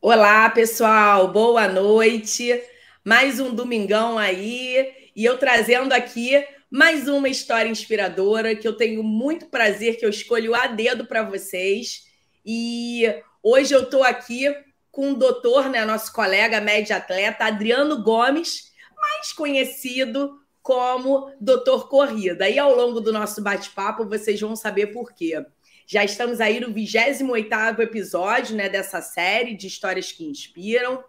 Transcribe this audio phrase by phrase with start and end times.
[0.00, 2.62] Olá, pessoal, boa noite.
[3.02, 9.02] Mais um domingão aí e eu trazendo aqui mais uma história inspiradora que eu tenho
[9.02, 12.04] muito prazer que eu escolho a dedo para vocês.
[12.44, 13.04] E
[13.42, 14.54] hoje eu estou aqui
[14.92, 22.48] com o doutor, né, nosso colega médio atleta Adriano Gomes, mais conhecido como Doutor Corrida.
[22.48, 25.44] E ao longo do nosso bate-papo vocês vão saber por quê.
[25.86, 31.02] Já estamos aí no 28º episódio né, dessa série de histórias que inspiram.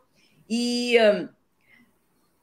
[0.49, 0.97] E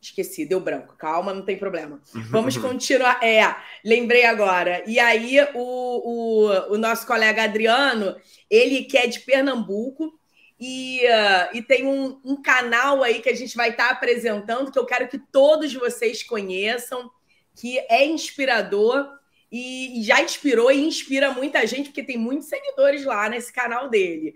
[0.00, 0.94] esqueci, deu branco.
[0.96, 2.00] Calma, não tem problema.
[2.30, 3.22] Vamos continuar.
[3.22, 4.82] É, lembrei agora.
[4.86, 8.16] E aí, o, o, o nosso colega Adriano,
[8.50, 10.18] ele que é de Pernambuco,
[10.58, 14.70] e, uh, e tem um, um, canal aí que a gente vai estar tá apresentando,
[14.70, 17.10] que eu quero que todos vocês conheçam,
[17.56, 19.08] que é inspirador
[19.56, 23.88] e, e já inspirou e inspira muita gente, porque tem muitos seguidores lá nesse canal
[23.88, 24.34] dele.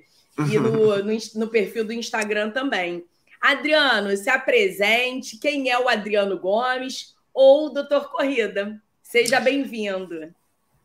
[0.48, 3.04] E no, no, no perfil do Instagram também.
[3.40, 5.37] Adriano, se apresente.
[5.38, 8.80] Quem é o Adriano Gomes ou o Doutor Corrida?
[9.02, 10.32] Seja bem-vindo.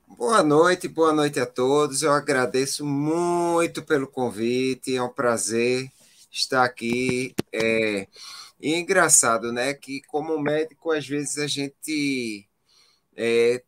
[0.08, 2.02] Boa noite, boa noite a todos.
[2.02, 5.92] Eu agradeço muito pelo convite, é um prazer
[6.32, 7.36] estar aqui.
[7.54, 8.08] É,
[8.60, 12.48] e é engraçado, né, que como médico, às vezes a gente
[13.16, 13.62] é,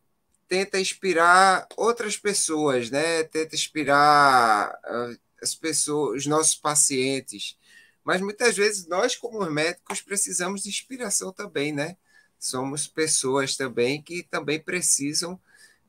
[0.47, 7.57] tenta inspirar outras pessoas, né, tenta inspirar ah, as pessoas, os nossos pacientes,
[8.03, 11.97] mas muitas vezes nós, como médicos, precisamos de inspiração também, né?
[12.39, 15.39] Somos pessoas também que também precisam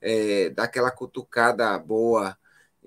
[0.01, 2.39] é, daquela cutucada boa.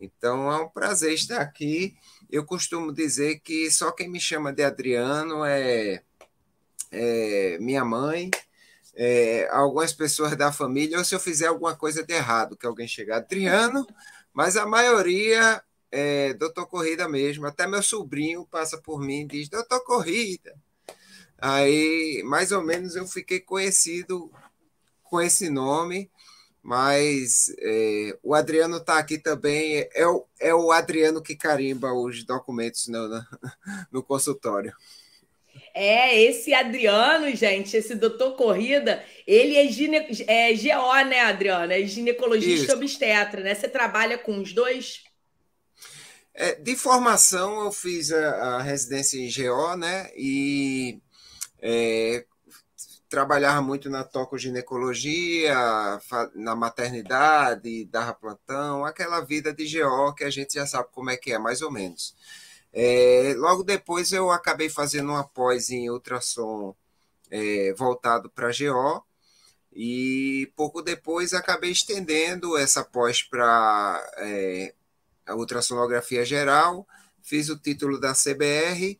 [0.01, 1.95] Então é um prazer estar aqui.
[2.29, 6.01] Eu costumo dizer que só quem me chama de Adriano é,
[6.91, 8.31] é minha mãe,
[9.01, 12.87] é, algumas pessoas da família, ou se eu fizer alguma coisa de errado, que alguém
[12.87, 13.87] chegar, Adriano,
[14.33, 17.47] mas a maioria é doutor Corrida mesmo.
[17.47, 20.53] Até meu sobrinho passa por mim e diz, doutor Corrida.
[21.37, 24.29] Aí, mais ou menos, eu fiquei conhecido
[25.03, 26.11] com esse nome
[26.61, 32.23] mas é, o Adriano está aqui também, é o, é o Adriano que carimba os
[32.23, 33.23] documentos no, no,
[33.91, 34.73] no consultório.
[35.73, 39.97] É, esse Adriano, gente, esse doutor Corrida, ele é, gine,
[40.27, 41.71] é GO, né, Adriano?
[41.71, 42.75] É ginecologista Isso.
[42.75, 43.55] obstetra, né?
[43.55, 45.03] Você trabalha com os dois?
[46.33, 50.09] É, de formação, eu fiz a, a residência em GO, né?
[50.15, 50.99] E
[51.61, 52.25] é,
[53.09, 55.55] trabalhava muito na tocoginecologia,
[56.35, 61.17] na maternidade, dava plantão, aquela vida de GO que a gente já sabe como é
[61.17, 62.15] que é, mais ou menos.
[62.71, 66.75] É, logo depois eu acabei fazendo uma pós em ultrassom
[67.31, 69.03] é, voltado para GO,
[69.71, 74.73] e pouco depois acabei estendendo essa pós para é,
[75.25, 76.87] a ultrassonografia geral,
[77.21, 78.99] fiz o título da CBR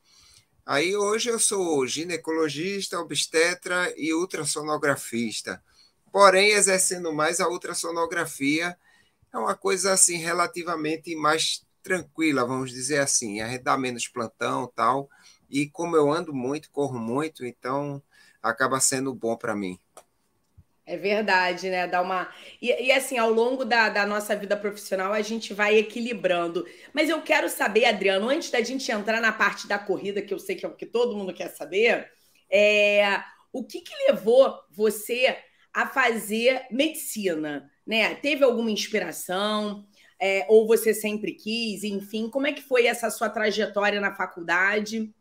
[0.70, 5.64] Aí hoje eu sou ginecologista, obstetra e ultrassonografista.
[6.12, 8.78] Porém, exercendo mais a ultrassonografia,
[9.34, 13.42] é uma coisa assim relativamente mais tranquila, vamos dizer assim.
[13.42, 15.10] A gente dá menos plantão tal.
[15.50, 18.02] E como eu ando muito, corro muito, então
[18.42, 19.80] acaba sendo bom para mim.
[20.90, 21.86] É verdade, né?
[21.86, 22.28] Dá uma.
[22.60, 26.66] E, e, assim, ao longo da, da nossa vida profissional, a gente vai equilibrando.
[26.92, 30.40] Mas eu quero saber, Adriano, antes da gente entrar na parte da corrida, que eu
[30.40, 32.10] sei que é o que todo mundo quer saber,
[32.52, 33.22] é...
[33.54, 35.38] o que, que levou você
[35.72, 37.70] a fazer medicina?
[37.86, 38.16] Né?
[38.16, 39.88] Teve alguma inspiração?
[40.20, 40.46] É...
[40.50, 41.84] ou você sempre quis?
[41.84, 45.14] Enfim, como é que foi essa sua trajetória na faculdade?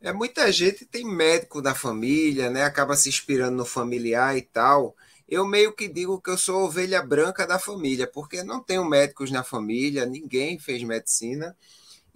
[0.00, 2.62] É, muita gente tem médico na família, né?
[2.62, 4.96] Acaba se inspirando no familiar e tal.
[5.28, 9.30] Eu meio que digo que eu sou ovelha branca da família, porque não tenho médicos
[9.30, 11.56] na família, ninguém fez medicina.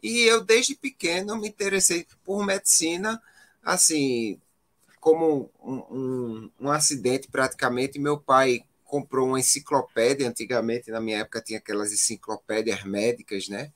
[0.02, 3.20] E eu, desde pequeno, me interessei por medicina,
[3.62, 4.40] assim,
[5.00, 7.98] como um, um, um acidente praticamente.
[7.98, 13.72] Meu pai comprou uma enciclopédia, antigamente, na minha época, tinha aquelas enciclopédias médicas, né?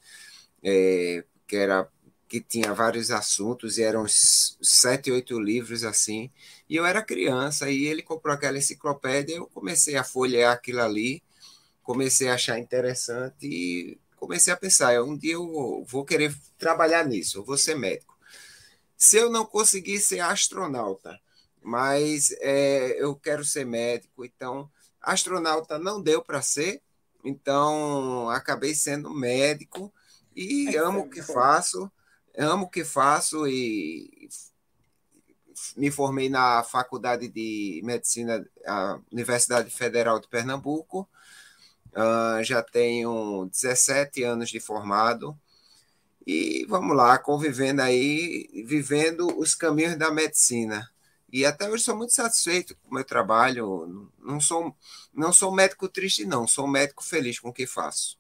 [0.63, 1.89] É, que era
[2.29, 6.31] que tinha vários assuntos e eram sete, oito livros assim.
[6.69, 9.37] E eu era criança e ele comprou aquela enciclopédia.
[9.37, 11.23] Eu comecei a folhear aquilo ali,
[11.83, 17.39] comecei a achar interessante e comecei a pensar: um dia eu vou querer trabalhar nisso,
[17.39, 18.15] eu vou ser médico.
[18.99, 21.19] Se eu não conseguir ser astronauta,
[21.63, 24.71] mas é, eu quero ser médico, então
[25.07, 26.83] astronauta não deu para ser,
[27.25, 29.93] então acabei sendo médico
[30.35, 31.91] e é amo o que faço
[32.37, 34.29] amo o que faço e
[35.77, 41.09] me formei na Faculdade de Medicina, a Universidade Federal de Pernambuco.
[41.93, 45.35] Uh, já tenho 17 anos de formado
[46.27, 50.91] E vamos lá, convivendo aí, vivendo os caminhos da medicina.
[51.37, 54.11] E até hoje sou muito satisfeito com o meu trabalho.
[54.19, 54.75] Não sou,
[55.13, 56.49] não sou médico triste, não.
[56.49, 58.19] Sou médico feliz com o que faço.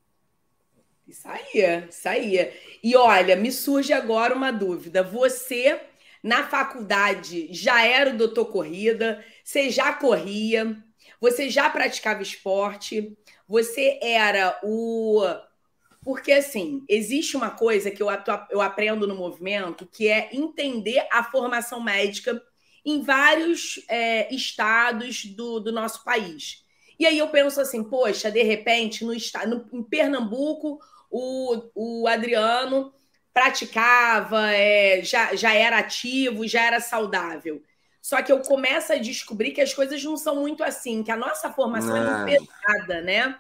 [1.09, 2.53] Isso aí, isso aí.
[2.83, 5.03] E olha, me surge agora uma dúvida.
[5.03, 5.81] Você,
[6.23, 9.25] na faculdade, já era o doutor corrida?
[9.43, 10.77] Você já corria?
[11.19, 13.17] Você já praticava esporte?
[13.49, 15.25] Você era o.
[16.05, 18.09] Porque, assim, existe uma coisa que eu,
[18.51, 22.43] eu aprendo no movimento que é entender a formação médica
[22.87, 26.65] em vários é, estados do, do nosso país.
[26.97, 30.79] E aí eu penso assim, poxa, de repente, no, no, em Pernambuco,
[31.11, 32.95] o, o Adriano
[33.35, 37.61] praticava, é, já, já era ativo, já era saudável.
[38.01, 41.17] Só que eu começo a descobrir que as coisas não são muito assim, que a
[41.17, 43.37] nossa formação é muito pesada, né?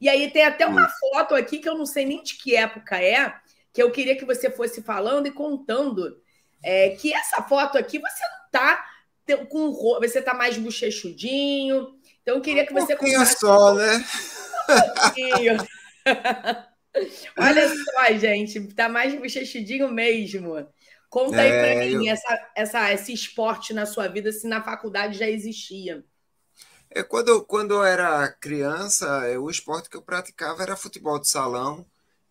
[0.00, 3.00] E aí tem até uma foto aqui que eu não sei nem de que época
[3.00, 3.34] é,
[3.72, 6.18] que eu queria que você fosse falando e contando
[6.62, 8.84] é, que essa foto aqui você não tá
[9.48, 11.94] com você tá mais bochechudinho.
[12.22, 14.04] Então eu queria que você um contasse só, né?
[15.18, 15.76] Um
[17.38, 20.66] Olha só, gente, tá mais bochechudinho mesmo.
[21.08, 22.12] Conta aí para é, mim eu...
[22.12, 26.04] essa, essa, esse esporte na sua vida, se na faculdade já existia.
[26.90, 31.28] É, quando, quando eu era criança, é, o esporte que eu praticava era futebol de
[31.28, 31.86] salão,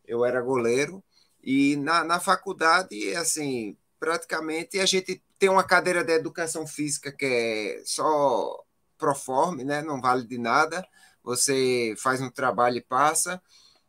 [0.06, 1.04] eu era goleiro,
[1.44, 7.26] e na, na faculdade, assim, praticamente a gente tem uma cadeira de educação física que
[7.26, 8.64] é só
[9.00, 9.82] proforme, né?
[9.82, 10.88] não vale de nada.
[11.24, 13.42] Você faz um trabalho e passa.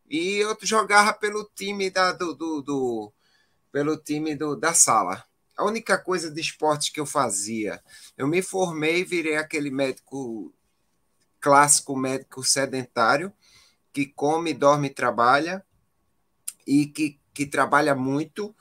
[0.08, 3.12] E eu jogava pelo time da, do, do, do
[3.70, 5.22] pelo time do, da sala.
[5.54, 7.82] A única coisa de esporte que eu fazia,
[8.16, 10.50] eu me formei e virei aquele médico
[11.38, 13.30] clássico, médico sedentário,
[13.92, 15.62] que come, dorme e trabalha,
[16.66, 18.56] e que, que trabalha muito,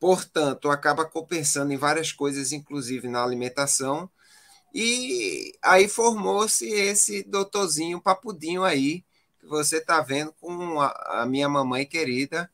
[0.00, 4.10] portanto, acaba compensando em várias coisas, inclusive na alimentação.
[4.74, 9.04] E aí formou-se esse doutorzinho papudinho aí,
[9.40, 12.50] que você está vendo com a, a, minha mamãe querida.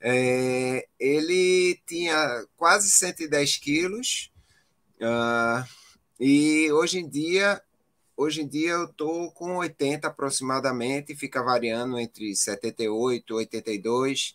[0.00, 4.32] É, ele tinha quase 110 quilos,
[5.00, 5.64] uh,
[6.18, 7.62] e hoje em dia
[8.16, 14.34] hoje em dia eu estou com 80 aproximadamente, fica variando entre 78 e 82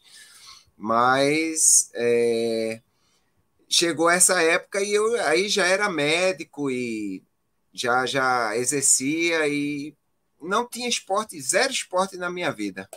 [0.78, 2.82] mas é,
[3.68, 7.24] chegou essa época e eu aí já era médico e
[7.74, 9.96] já já exercia e
[10.42, 12.88] não tinha esporte, zero esporte na minha vida.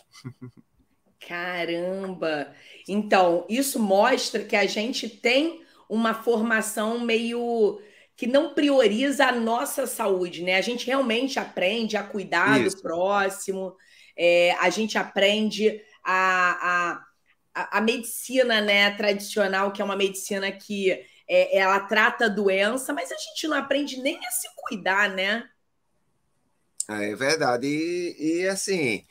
[1.26, 2.54] Caramba!
[2.88, 7.80] Então, isso mostra que a gente tem uma formação meio
[8.16, 10.56] que não prioriza a nossa saúde, né?
[10.56, 12.76] A gente realmente aprende a cuidar isso.
[12.76, 13.74] do próximo,
[14.16, 17.09] é, a gente aprende a, a
[17.54, 20.90] a, medicina né, tradicional, que é uma medicina que
[21.28, 25.48] é, ela trata a doença, mas a gente não aprende nem a se cuidar, né?
[26.88, 27.66] É verdade.
[27.66, 29.04] E, e assim,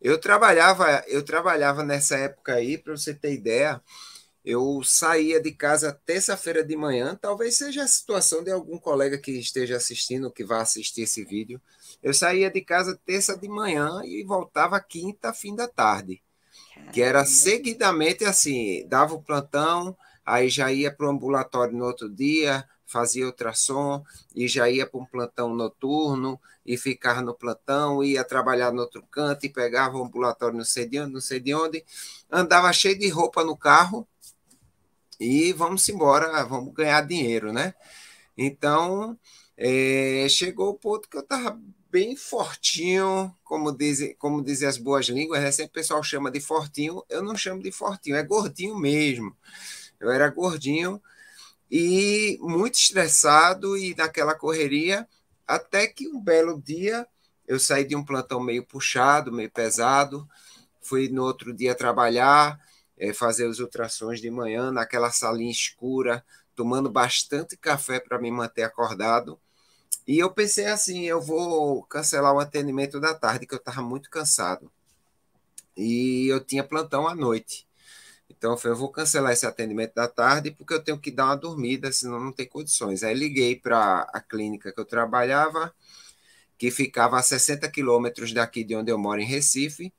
[0.00, 3.80] eu trabalhava, eu trabalhava nessa época aí, para você ter ideia,
[4.44, 9.32] eu saía de casa terça-feira de manhã, talvez seja a situação de algum colega que
[9.32, 11.60] esteja assistindo, que vá assistir esse vídeo.
[12.02, 16.22] Eu saía de casa terça de manhã e voltava quinta, fim da tarde
[16.92, 22.08] que era seguidamente assim, dava o plantão, aí já ia para o ambulatório no outro
[22.08, 24.02] dia, fazia ultrassom
[24.34, 29.02] e já ia para um plantão noturno e ficava no plantão, ia trabalhar no outro
[29.10, 31.84] canto e pegava o ambulatório não sei de onde, não sei de onde,
[32.30, 34.06] andava cheio de roupa no carro
[35.18, 37.74] e vamos embora, vamos ganhar dinheiro, né?
[38.36, 39.18] Então,
[39.56, 41.58] é, chegou o ponto que eu estava
[41.96, 45.50] bem fortinho, como dizem, como dizem as boas línguas, né?
[45.50, 49.34] sempre o pessoal chama de fortinho, eu não chamo de fortinho, é gordinho mesmo.
[49.98, 51.00] Eu era gordinho
[51.70, 55.08] e muito estressado e naquela correria,
[55.46, 57.08] até que um belo dia
[57.48, 60.28] eu saí de um plantão meio puxado, meio pesado,
[60.82, 62.60] fui no outro dia trabalhar,
[62.98, 66.22] é, fazer os ultrassons de manhã naquela salinha escura,
[66.54, 69.40] tomando bastante café para me manter acordado.
[70.06, 74.08] E eu pensei assim, eu vou cancelar o atendimento da tarde, que eu estava muito
[74.08, 74.70] cansado.
[75.76, 77.66] E eu tinha plantão à noite.
[78.30, 81.26] Então eu falei, eu vou cancelar esse atendimento da tarde porque eu tenho que dar
[81.26, 83.02] uma dormida, senão não tem condições.
[83.02, 85.74] Aí liguei para a clínica que eu trabalhava,
[86.58, 89.92] que ficava a 60 quilômetros daqui de onde eu moro, em Recife,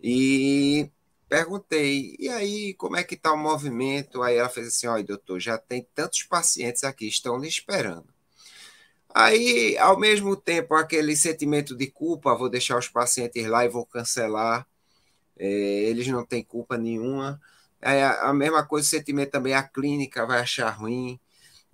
[0.00, 0.90] e
[1.28, 4.22] perguntei, e aí, como é que está o movimento?
[4.22, 8.12] Aí ela fez assim, olha, doutor, já tem tantos pacientes aqui, estão lhe esperando.
[9.14, 13.84] Aí, ao mesmo tempo, aquele sentimento de culpa, vou deixar os pacientes lá e vou
[13.86, 14.66] cancelar.
[15.38, 17.40] É, eles não têm culpa nenhuma.
[17.80, 21.18] É a mesma coisa, o sentimento também, a clínica vai achar ruim.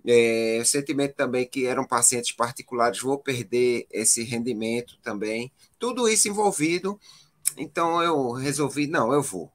[0.05, 5.51] É, o sentimento também que eram pacientes particulares, vou perder esse rendimento também.
[5.79, 6.99] Tudo isso envolvido.
[7.57, 9.51] Então eu resolvi, não, eu vou.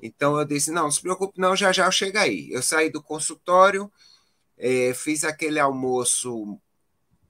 [0.00, 2.50] Então eu disse, não, não se preocupe, não, já já eu chego aí.
[2.52, 3.90] Eu saí do consultório,
[4.58, 6.58] é, fiz aquele almoço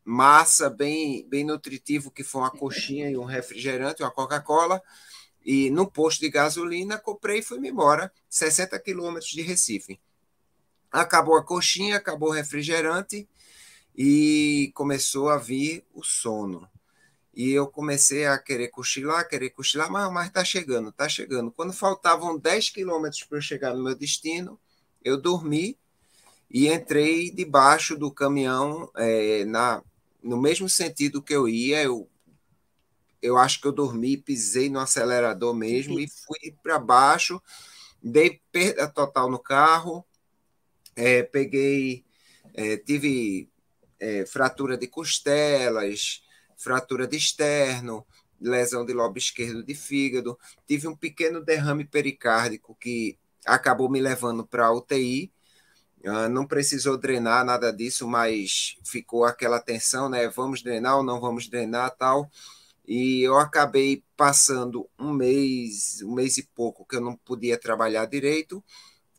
[0.09, 4.83] massa, bem, bem nutritivo, que foi uma coxinha e um refrigerante, uma Coca-Cola,
[5.45, 10.00] e no posto de gasolina comprei e fui-me embora, 60 quilômetros de Recife.
[10.91, 13.29] Acabou a coxinha, acabou o refrigerante
[13.95, 16.67] e começou a vir o sono.
[17.35, 21.53] E eu comecei a querer cochilar, querer cochilar, mas, mas tá chegando, tá chegando.
[21.53, 24.59] Quando faltavam 10 quilômetros para eu chegar no meu destino,
[25.05, 25.79] eu dormi
[26.50, 29.83] e entrei debaixo do caminhão é, na
[30.22, 32.08] no mesmo sentido que eu ia, eu,
[33.22, 37.40] eu acho que eu dormi, pisei no acelerador mesmo e fui para baixo,
[38.02, 40.04] dei perda total no carro,
[40.94, 42.04] é, peguei,
[42.54, 43.48] é, tive
[44.00, 46.22] é, fratura de costelas,
[46.56, 48.06] fratura de externo,
[48.40, 54.46] lesão de lobo esquerdo de fígado, tive um pequeno derrame pericárdico que acabou me levando
[54.46, 55.32] para a UTI,
[56.29, 60.29] não precisou drenar nada disso, mas ficou aquela tensão, né?
[60.29, 62.31] Vamos drenar ou não vamos drenar, tal.
[62.87, 68.07] E eu acabei passando um mês, um mês e pouco que eu não podia trabalhar
[68.07, 68.65] direito.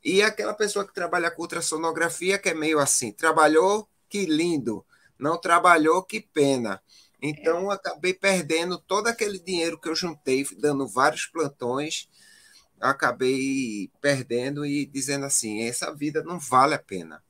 [0.04, 4.86] E aquela pessoa que trabalha com ultrassonografia, que é meio assim, trabalhou, que lindo,
[5.20, 6.82] não trabalhou, que pena.
[7.22, 12.08] Então, acabei perdendo todo aquele dinheiro que eu juntei, dando vários plantões,
[12.80, 17.24] acabei perdendo e dizendo assim: essa vida não vale a pena.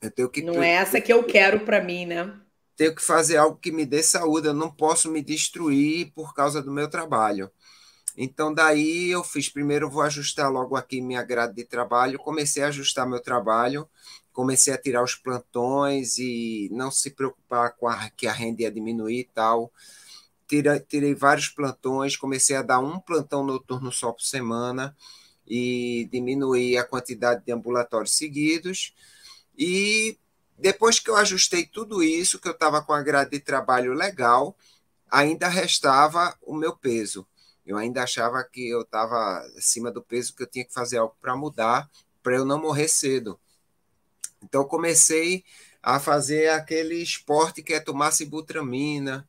[0.00, 2.32] Eu tenho que não é essa que eu quero para mim, né?
[2.76, 4.48] Tenho que fazer algo que me dê saúde.
[4.48, 7.50] Eu não posso me destruir por causa do meu trabalho.
[8.16, 12.18] Então daí eu fiz primeiro vou ajustar logo aqui minha grade de trabalho.
[12.18, 13.88] Comecei a ajustar meu trabalho,
[14.32, 18.70] comecei a tirar os plantões e não se preocupar com a, que a renda ia
[18.70, 19.72] diminuir e tal
[20.46, 24.96] tirei, vários plantões, comecei a dar um plantão noturno só por semana
[25.46, 28.94] e diminuí a quantidade de ambulatórios seguidos.
[29.56, 30.18] E
[30.58, 34.56] depois que eu ajustei tudo isso, que eu estava com a grade de trabalho legal,
[35.10, 37.26] ainda restava o meu peso.
[37.66, 41.16] Eu ainda achava que eu estava acima do peso, que eu tinha que fazer algo
[41.20, 41.90] para mudar,
[42.22, 43.38] para eu não morrer cedo.
[44.42, 45.44] Então, comecei
[45.82, 49.26] a fazer aquele esporte que é tomar sibutramina,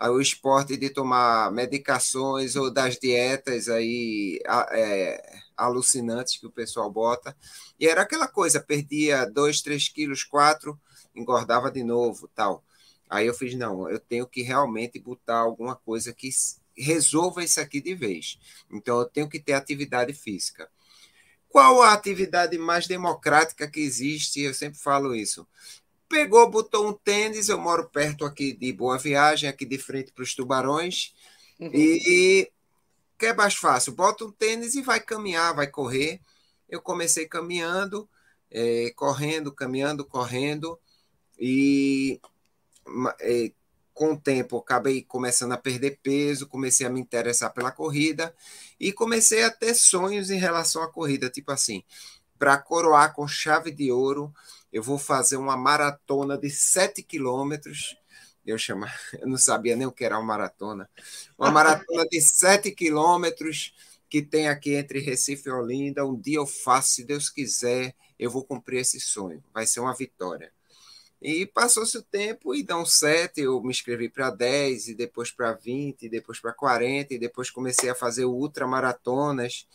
[0.00, 4.40] o esporte de tomar medicações ou das dietas aí
[4.72, 7.36] é, alucinantes que o pessoal bota.
[7.78, 10.78] E era aquela coisa, perdia 2, 3 quilos, 4,
[11.14, 12.64] engordava de novo, tal.
[13.08, 16.30] Aí eu fiz, não, eu tenho que realmente botar alguma coisa que
[16.76, 18.38] resolva isso aqui de vez.
[18.70, 20.68] Então eu tenho que ter atividade física.
[21.48, 24.40] Qual a atividade mais democrática que existe?
[24.40, 25.46] Eu sempre falo isso
[26.14, 27.48] pegou, botou um tênis.
[27.48, 31.12] Eu moro perto aqui de Boa Viagem, aqui de frente para os tubarões.
[31.58, 31.70] Uhum.
[31.74, 32.48] E
[33.18, 36.20] que é mais fácil, bota um tênis e vai caminhar, vai correr.
[36.68, 38.08] Eu comecei caminhando,
[38.48, 40.78] é, correndo, caminhando, correndo.
[41.36, 42.20] E
[43.20, 43.50] é,
[43.92, 48.32] com o tempo acabei começando a perder peso, comecei a me interessar pela corrida
[48.78, 51.82] e comecei a ter sonhos em relação à corrida, tipo assim,
[52.38, 54.32] para coroar com chave de ouro,
[54.74, 57.96] eu vou fazer uma maratona de 7 quilômetros.
[58.44, 60.90] Eu, chama, eu não sabia nem o que era uma maratona.
[61.38, 63.72] Uma maratona de 7 quilômetros
[64.10, 66.04] que tem aqui entre Recife e Olinda.
[66.04, 69.44] Um dia eu faço, se Deus quiser, eu vou cumprir esse sonho.
[69.54, 70.52] Vai ser uma vitória.
[71.22, 75.52] E passou-se o tempo e dão 7, eu me inscrevi para 10, e depois para
[75.52, 79.68] 20, e depois para 40, e depois comecei a fazer ultramaratonas.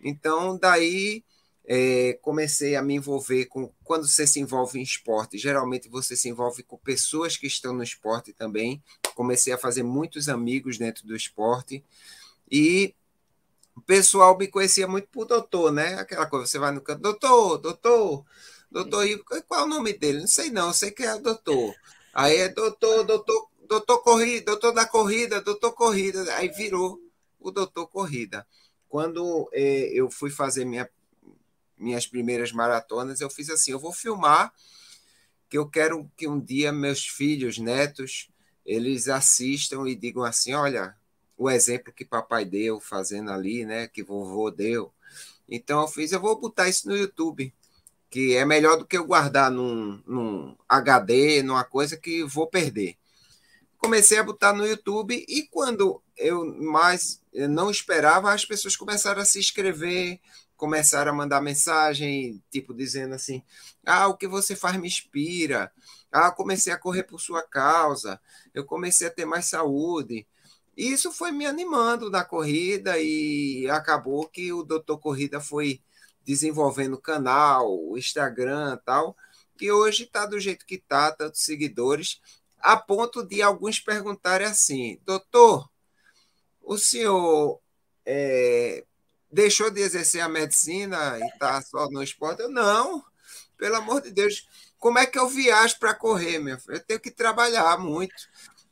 [0.00, 1.24] Então, daí
[1.70, 3.70] é, comecei a me envolver com.
[3.84, 7.82] Quando você se envolve em esporte, geralmente você se envolve com pessoas que estão no
[7.82, 8.82] esporte também.
[9.14, 11.84] Comecei a fazer muitos amigos dentro do esporte.
[12.50, 12.94] E
[13.76, 15.96] o pessoal me conhecia muito por doutor, né?
[15.96, 18.24] Aquela coisa, você vai no canto, doutor, doutor,
[18.70, 20.20] doutor, e qual é o nome dele?
[20.20, 21.74] Não sei não, sei que é doutor.
[22.14, 26.34] Aí é doutor, doutor, doutor corrida, doutor da corrida, doutor corrida.
[26.36, 26.98] Aí virou
[27.38, 28.46] o doutor corrida.
[28.88, 30.88] Quando eh, eu fui fazer minha
[31.78, 34.52] minhas primeiras maratonas, eu fiz assim: eu vou filmar,
[35.48, 38.28] que eu quero que um dia meus filhos, netos,
[38.64, 40.94] eles assistam e digam assim: olha,
[41.36, 43.88] o exemplo que papai deu fazendo ali, né?
[43.88, 44.92] Que vovô deu.
[45.48, 47.54] Então eu fiz, eu vou botar isso no YouTube,
[48.10, 52.96] que é melhor do que eu guardar num, num HD, numa coisa que vou perder.
[53.78, 59.24] Comecei a botar no YouTube e quando eu mais não esperava, as pessoas começaram a
[59.24, 60.20] se inscrever,
[60.58, 63.42] começaram a mandar mensagem, tipo, dizendo assim:
[63.86, 65.72] ah, o que você faz me inspira.
[66.12, 68.20] Ah, comecei a correr por sua causa.
[68.52, 70.26] Eu comecei a ter mais saúde.
[70.76, 75.80] E isso foi me animando na corrida e acabou que o Doutor Corrida foi
[76.24, 79.16] desenvolvendo o canal, o Instagram tal,
[79.56, 82.20] que hoje está do jeito que está, tantos seguidores,
[82.60, 85.68] a ponto de alguns perguntarem assim, doutor,
[86.62, 87.60] o senhor
[88.06, 88.84] é,
[89.30, 92.42] deixou de exercer a medicina e está só no esporte?
[92.42, 93.04] Eu, não,
[93.56, 94.48] pelo amor de Deus.
[94.78, 96.76] Como é que eu viajo para correr, meu filho?
[96.76, 98.14] Eu tenho que trabalhar muito.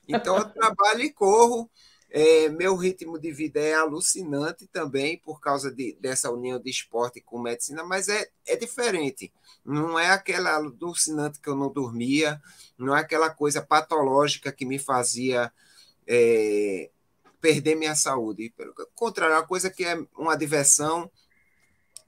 [0.08, 1.68] Então, eu trabalho e corro.
[2.08, 7.20] É, meu ritmo de vida é alucinante também, por causa de, dessa união de esporte
[7.20, 9.32] com medicina, mas é, é diferente.
[9.64, 12.40] Não é aquela alucinante que eu não dormia,
[12.78, 15.52] não é aquela coisa patológica que me fazia
[16.06, 16.90] é,
[17.46, 18.52] perder minha saúde.
[18.56, 21.08] Pelo contrário, é uma coisa que é uma diversão.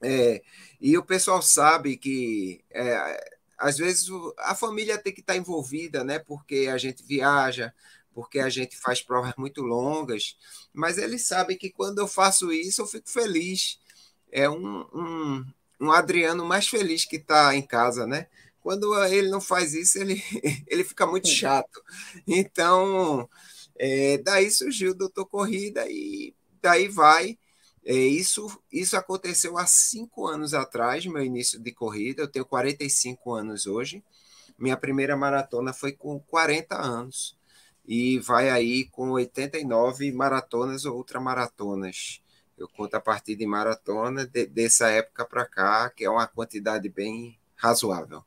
[0.03, 0.43] É,
[0.81, 6.19] e o pessoal sabe que é, às vezes a família tem que estar envolvida, né?
[6.19, 7.73] Porque a gente viaja,
[8.13, 10.37] porque a gente faz provas muito longas,
[10.73, 13.79] mas eles sabem que quando eu faço isso eu fico feliz.
[14.31, 15.47] É um, um,
[15.81, 18.27] um Adriano mais feliz que está em casa, né?
[18.61, 20.21] Quando ele não faz isso, ele,
[20.67, 21.81] ele fica muito chato.
[22.27, 23.29] Então,
[23.79, 27.39] é, daí surgiu o Doutor Corrida e daí vai.
[27.85, 32.23] É, isso, isso aconteceu há cinco anos atrás, meu início de corrida.
[32.23, 34.05] Eu tenho 45 anos hoje.
[34.59, 37.39] Minha primeira maratona foi com 40 anos.
[37.87, 42.21] E vai aí com 89 maratonas ou ultramaratonas.
[42.59, 46.89] Eu conto a partir de maratona de, dessa época para cá, que é uma quantidade
[46.89, 48.23] bem razoável.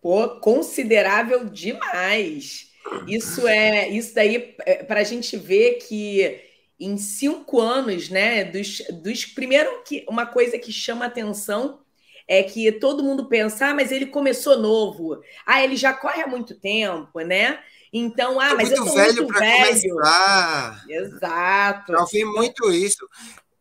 [0.00, 2.71] Pô, considerável demais.
[3.06, 6.40] Isso é isso daí é, para a gente ver que
[6.78, 8.44] em cinco anos, né?
[8.44, 11.80] Dos, dos primeiro que uma coisa que chama atenção
[12.26, 16.26] é que todo mundo pensa, ah, mas ele começou novo, ah, ele já corre há
[16.26, 17.60] muito tempo, né?
[17.92, 19.94] Então, ah, é mas eu sou velho muito velho.
[19.94, 20.84] Começar.
[20.88, 21.92] Exato.
[21.92, 23.08] Já ouvi muito isso.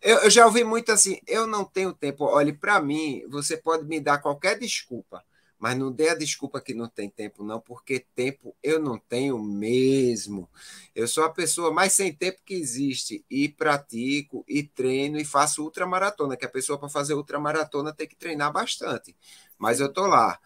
[0.01, 2.25] Eu, eu já ouvi muito assim, eu não tenho tempo.
[2.25, 5.21] Olhe, para mim, você pode me dar qualquer desculpa
[5.61, 9.37] mas não dê a desculpa que não tem tempo, não, porque tempo eu não tenho
[9.37, 10.49] mesmo.
[10.95, 13.23] Eu sou a pessoa mais sem tempo que existe.
[13.29, 18.15] E pratico, e treino, e faço ultramaratona, que a pessoa para fazer ultramaratona tem que
[18.15, 19.15] treinar bastante.
[19.55, 20.39] Mas eu estou lá.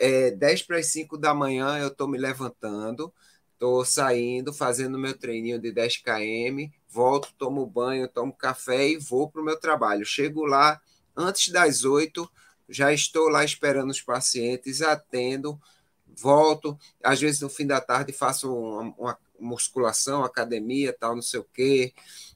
[0.00, 3.14] é, 10 para as 5 da manhã eu estou me levantando,
[3.52, 9.30] estou saindo, fazendo meu treininho de 10 km, volto, tomo banho, tomo café e vou
[9.30, 10.04] para o meu trabalho.
[10.04, 10.80] Chego lá
[11.16, 12.28] antes das 8
[12.68, 15.60] já estou lá esperando os pacientes, atendo,
[16.06, 21.40] volto, às vezes no fim da tarde faço uma, uma musculação, academia, tal, não sei
[21.40, 21.92] o quê.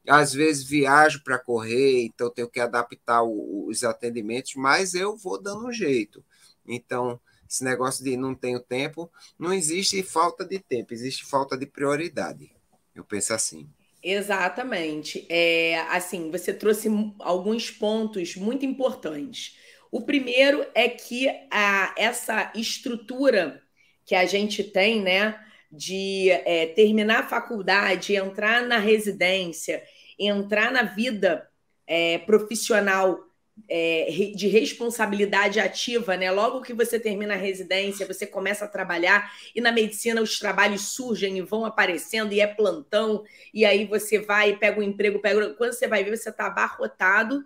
[0.06, 5.40] Às vezes viajo para correr, então tenho que adaptar o, os atendimentos, mas eu vou
[5.40, 6.24] dando um jeito.
[6.66, 11.66] Então, esse negócio de não tenho tempo, não existe falta de tempo, existe falta de
[11.66, 12.52] prioridade.
[12.94, 13.68] Eu penso assim.
[14.02, 15.26] Exatamente.
[15.28, 16.88] É, assim, você trouxe
[17.18, 19.56] alguns pontos muito importantes.
[19.90, 23.62] O primeiro é que a, essa estrutura
[24.04, 25.38] que a gente tem, né,
[25.70, 29.82] de é, terminar a faculdade, entrar na residência,
[30.18, 31.48] entrar na vida
[31.86, 33.28] é, profissional
[33.68, 36.30] é, de responsabilidade ativa, né?
[36.30, 40.92] Logo que você termina a residência, você começa a trabalhar e na medicina os trabalhos
[40.92, 45.54] surgem e vão aparecendo e é plantão e aí você vai pega um emprego, pega
[45.54, 47.44] quando você vai ver você está abarrotado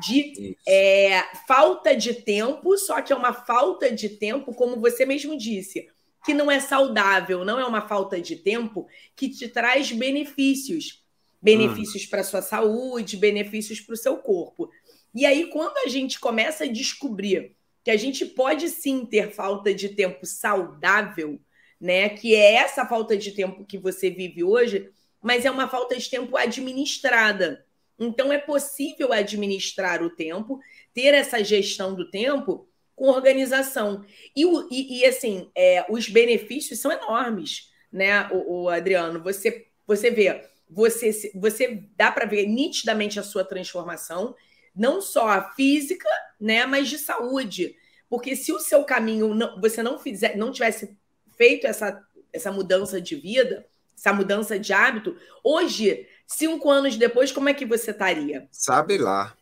[0.00, 5.36] de é, falta de tempo, só que é uma falta de tempo, como você mesmo
[5.36, 5.88] disse,
[6.24, 11.04] que não é saudável, não é uma falta de tempo que te traz benefícios.
[11.42, 12.08] Benefícios hum.
[12.10, 14.70] para a sua saúde, benefícios para o seu corpo.
[15.14, 19.72] E aí, quando a gente começa a descobrir que a gente pode sim ter falta
[19.72, 21.40] de tempo saudável,
[21.80, 22.10] né?
[22.10, 24.90] Que é essa falta de tempo que você vive hoje,
[25.22, 27.64] mas é uma falta de tempo administrada.
[28.00, 30.58] Então, é possível administrar o tempo,
[30.94, 34.04] ter essa gestão do tempo com organização.
[34.34, 39.22] E, e, e assim, é, os benefícios são enormes, né, o, o, Adriano?
[39.22, 44.34] Você, você vê, você, você dá para ver nitidamente a sua transformação,
[44.74, 46.08] não só física,
[46.40, 47.76] né, mas de saúde.
[48.08, 50.96] Porque se o seu caminho não, você não fizer, não tivesse
[51.36, 57.48] feito essa, essa mudança de vida, essa mudança de hábito, hoje Cinco anos depois, como
[57.48, 58.46] é que você estaria?
[58.52, 59.36] Sabe lá.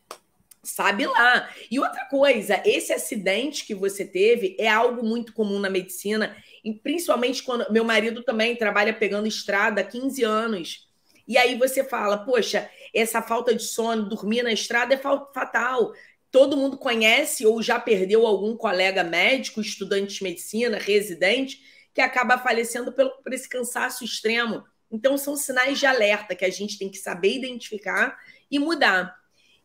[0.62, 1.48] Sabe lá.
[1.70, 6.72] E outra coisa, esse acidente que você teve é algo muito comum na medicina, e
[6.72, 10.88] principalmente quando meu marido também trabalha pegando estrada há 15 anos.
[11.26, 15.92] E aí você fala, poxa, essa falta de sono, dormir na estrada é fatal.
[16.30, 21.60] Todo mundo conhece ou já perdeu algum colega médico, estudante de medicina, residente,
[21.92, 24.64] que acaba falecendo por esse cansaço extremo.
[24.90, 28.18] Então, são sinais de alerta que a gente tem que saber identificar
[28.50, 29.14] e mudar.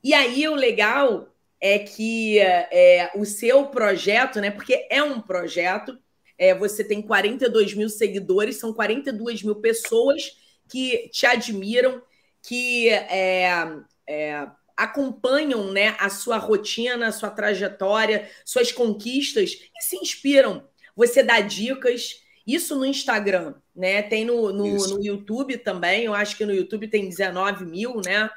[0.03, 4.51] E aí, o legal é que é, o seu projeto, né?
[4.51, 5.97] Porque é um projeto,
[6.37, 10.37] é, você tem 42 mil seguidores, são 42 mil pessoas
[10.69, 12.01] que te admiram,
[12.41, 13.47] que é,
[14.07, 20.67] é, acompanham né, a sua rotina, a sua trajetória, suas conquistas e se inspiram.
[20.95, 24.01] Você dá dicas, isso no Instagram, né?
[24.01, 28.29] Tem no, no, no YouTube também, eu acho que no YouTube tem 19 mil, né?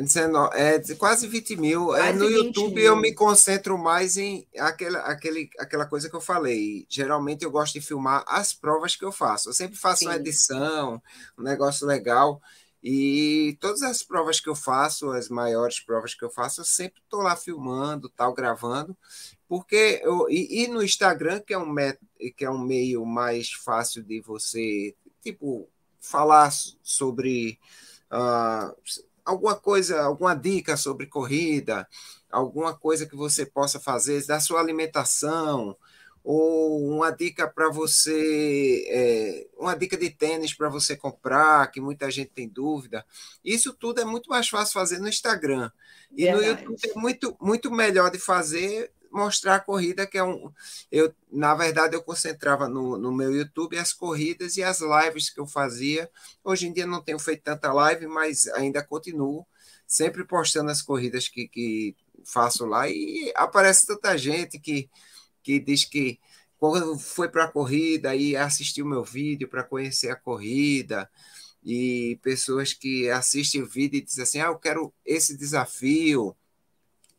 [0.00, 1.94] 19, é quase 20 mil.
[1.94, 2.84] É, quase é, no 20 YouTube mil.
[2.84, 6.86] eu me concentro mais em aquela, aquele, aquela coisa que eu falei.
[6.88, 9.50] Geralmente eu gosto de filmar as provas que eu faço.
[9.50, 10.06] Eu sempre faço Sim.
[10.06, 11.02] uma edição,
[11.38, 12.40] um negócio legal.
[12.82, 17.00] E todas as provas que eu faço, as maiores provas que eu faço, eu sempre
[17.00, 18.96] estou lá filmando, tal, gravando,
[19.48, 23.52] porque eu, e, e, no Instagram, que é um método, que é um meio mais
[23.52, 25.68] fácil de você, tipo,
[26.00, 26.50] falar
[26.82, 27.58] sobre
[28.10, 28.74] uh,
[29.24, 31.88] alguma coisa, alguma dica sobre corrida,
[32.30, 35.76] alguma coisa que você possa fazer da sua alimentação,
[36.24, 42.10] ou uma dica para você, é, uma dica de tênis para você comprar, que muita
[42.10, 43.04] gente tem dúvida.
[43.44, 45.70] Isso tudo é muito mais fácil fazer no Instagram.
[46.16, 46.64] E Verdade.
[46.64, 50.50] no YouTube é muito, muito melhor de fazer mostrar a corrida, que é um.
[50.90, 55.38] Eu, na verdade, eu concentrava no, no meu YouTube as corridas e as lives que
[55.38, 56.10] eu fazia.
[56.42, 59.46] Hoje em dia não tenho feito tanta live, mas ainda continuo
[59.86, 62.88] sempre postando as corridas que, que faço lá.
[62.88, 64.88] E aparece tanta gente que,
[65.42, 66.18] que diz que
[66.58, 71.10] quando foi para a corrida e assistiu meu vídeo para conhecer a corrida
[71.64, 76.36] e pessoas que assistem o vídeo e dizem assim, ah, eu quero esse desafio.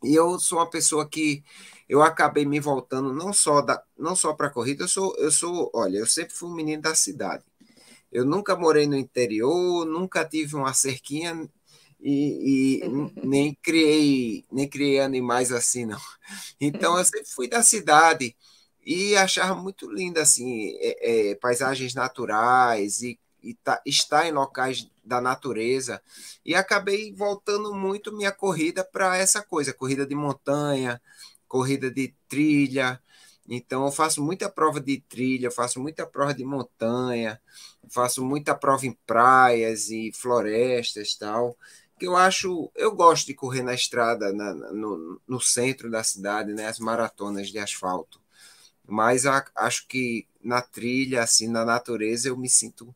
[0.03, 1.43] E eu sou uma pessoa que
[1.87, 5.31] eu acabei me voltando não só da, não só para a corrida, eu sou eu
[5.31, 7.43] sou, olha, eu sempre fui um menino da cidade.
[8.11, 11.49] Eu nunca morei no interior, nunca tive uma cerquinha
[12.03, 12.89] e, e
[13.25, 15.99] nem criei nem criei animais assim não.
[16.61, 18.35] Então eu sempre fui da cidade
[18.85, 24.89] e achava muito linda assim é, é, paisagens naturais e, e tá, estar em locais
[25.03, 26.01] da natureza
[26.45, 31.01] e acabei voltando muito minha corrida para essa coisa corrida de montanha
[31.53, 32.99] corrida de trilha.
[33.47, 37.39] Então, eu faço muita prova de trilha, faço muita prova de montanha,
[37.91, 41.55] faço muita prova em praias e florestas tal.
[42.03, 46.53] Que eu acho, eu gosto de correr na estrada, na, no, no centro da cidade,
[46.53, 48.19] né, as maratonas de asfalto.
[48.85, 52.93] Mas a, acho que na trilha, assim, na natureza, eu me sinto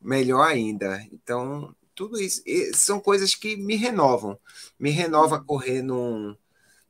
[0.00, 1.06] melhor ainda.
[1.12, 4.40] Então, tudo isso são coisas que me renovam.
[4.78, 6.34] Me renova correr num,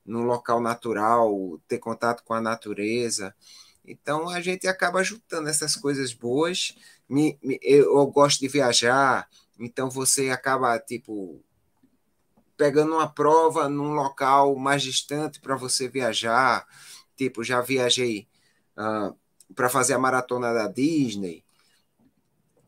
[0.07, 3.35] num local natural, ter contato com a natureza.
[3.85, 6.77] Então a gente acaba juntando essas coisas boas.
[7.09, 11.43] Me, me, eu, eu, gosto de viajar, então você acaba tipo
[12.59, 16.67] pegando uma prova num local mais distante para você viajar.
[17.17, 18.27] Tipo, já viajei
[18.77, 19.17] uh,
[19.55, 21.45] para fazer a maratona da Disney,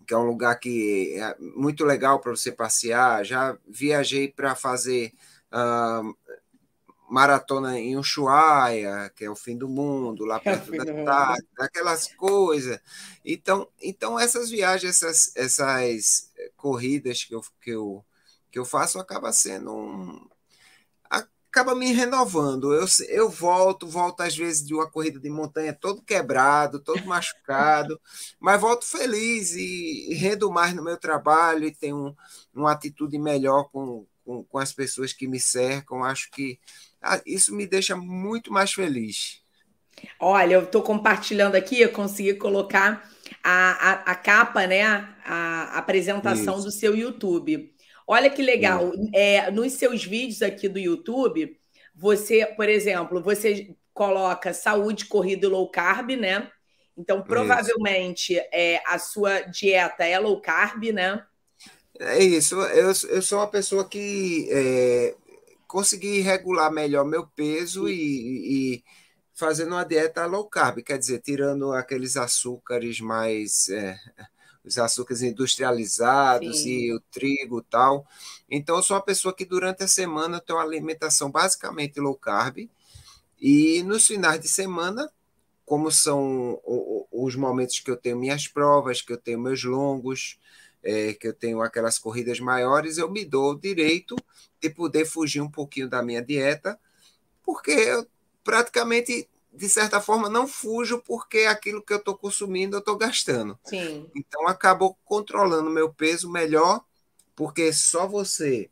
[0.06, 3.24] que é um lugar que é muito legal para você passear.
[3.24, 5.12] Já viajei para fazer
[5.52, 6.16] uh,
[7.10, 11.46] maratona em Ushuaia, que é o fim do mundo, lá é perto é da tarde,
[11.58, 12.78] aquelas coisas.
[13.24, 18.04] Então, então essas viagens, essas, essas corridas que eu, que, eu,
[18.50, 20.28] que eu faço acaba sendo um,
[21.50, 22.72] acaba me renovando.
[22.72, 28.00] Eu, eu volto, volto às vezes de uma corrida de montanha todo quebrado, todo machucado,
[28.38, 32.14] mas volto feliz e, e rendo mais no meu trabalho e tenho um,
[32.54, 36.04] uma atitude melhor com, com, com as pessoas que me cercam.
[36.04, 36.58] Acho que
[37.02, 39.40] ah, isso me deixa muito mais feliz.
[40.18, 43.10] Olha, eu estou compartilhando aqui, eu consegui colocar
[43.42, 44.82] a, a, a capa, né?
[44.82, 46.64] A, a apresentação isso.
[46.64, 47.74] do seu YouTube.
[48.10, 48.90] Olha que legal.
[49.14, 51.56] É, nos seus vídeos aqui do YouTube,
[51.94, 56.50] você, por exemplo, você coloca saúde, corrida e low carb, né?
[56.98, 61.24] Então, provavelmente, é, a sua dieta é low carb, né?
[62.00, 62.56] É isso.
[62.60, 65.14] Eu, eu sou uma pessoa que é,
[65.68, 68.84] consegui regular melhor meu peso e, e,
[69.34, 73.68] fazendo uma dieta low carb, quer dizer, tirando aqueles açúcares mais.
[73.68, 73.96] É,
[74.64, 76.68] os açúcares industrializados Sim.
[76.68, 78.06] e o trigo tal.
[78.48, 82.68] Então, eu sou uma pessoa que durante a semana tem uma alimentação basicamente low carb.
[83.40, 85.10] E nos finais de semana,
[85.64, 86.60] como são
[87.10, 90.38] os momentos que eu tenho minhas provas, que eu tenho meus longos,
[90.82, 94.16] é, que eu tenho aquelas corridas maiores, eu me dou o direito
[94.60, 96.78] de poder fugir um pouquinho da minha dieta,
[97.42, 98.06] porque eu
[98.42, 103.58] praticamente, de certa forma, não fujo porque aquilo que eu estou consumindo eu estou gastando.
[103.64, 104.08] Sim.
[104.14, 106.84] Então, acabou controlando meu peso melhor,
[107.34, 108.70] porque só você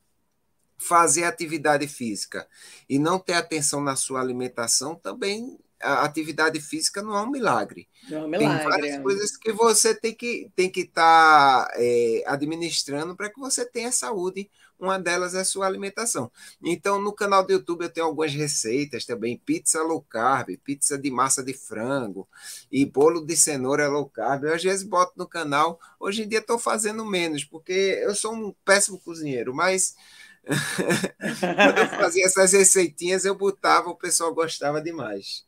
[0.76, 2.48] fazer atividade física
[2.88, 7.88] e não ter atenção na sua alimentação também a atividade física não é um milagre.
[8.08, 8.58] Não é um milagre.
[8.58, 13.38] Tem várias coisas que você tem que tem que estar tá, é, administrando para que
[13.38, 14.50] você tenha saúde.
[14.78, 16.30] Uma delas é a sua alimentação.
[16.62, 21.10] Então, no canal do YouTube eu tenho algumas receitas também: pizza low carb, pizza de
[21.10, 22.28] massa de frango
[22.70, 24.44] e bolo de cenoura low carb.
[24.44, 25.80] Eu às vezes boto no canal.
[25.98, 29.96] Hoje em dia estou fazendo menos, porque eu sou um péssimo cozinheiro, mas
[31.40, 35.47] quando eu fazia essas receitinhas, eu botava, o pessoal gostava demais.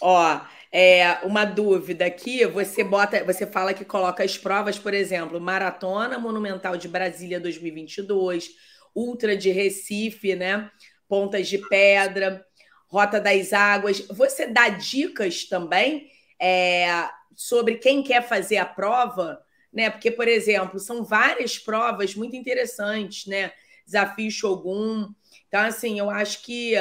[0.00, 5.40] Ó, é, uma dúvida aqui, você bota, você fala que coloca as provas, por exemplo,
[5.40, 8.50] Maratona Monumental de Brasília 2022,
[8.94, 10.70] Ultra de Recife, né?
[11.08, 12.44] Pontas de Pedra,
[12.86, 14.00] Rota das Águas.
[14.08, 16.08] Você dá dicas também
[16.40, 19.40] é, sobre quem quer fazer a prova,
[19.72, 19.88] né?
[19.88, 23.52] Porque, por exemplo, são várias provas muito interessantes, né?
[23.86, 25.08] Desafio Shogun.
[25.46, 26.74] Então, assim, eu acho que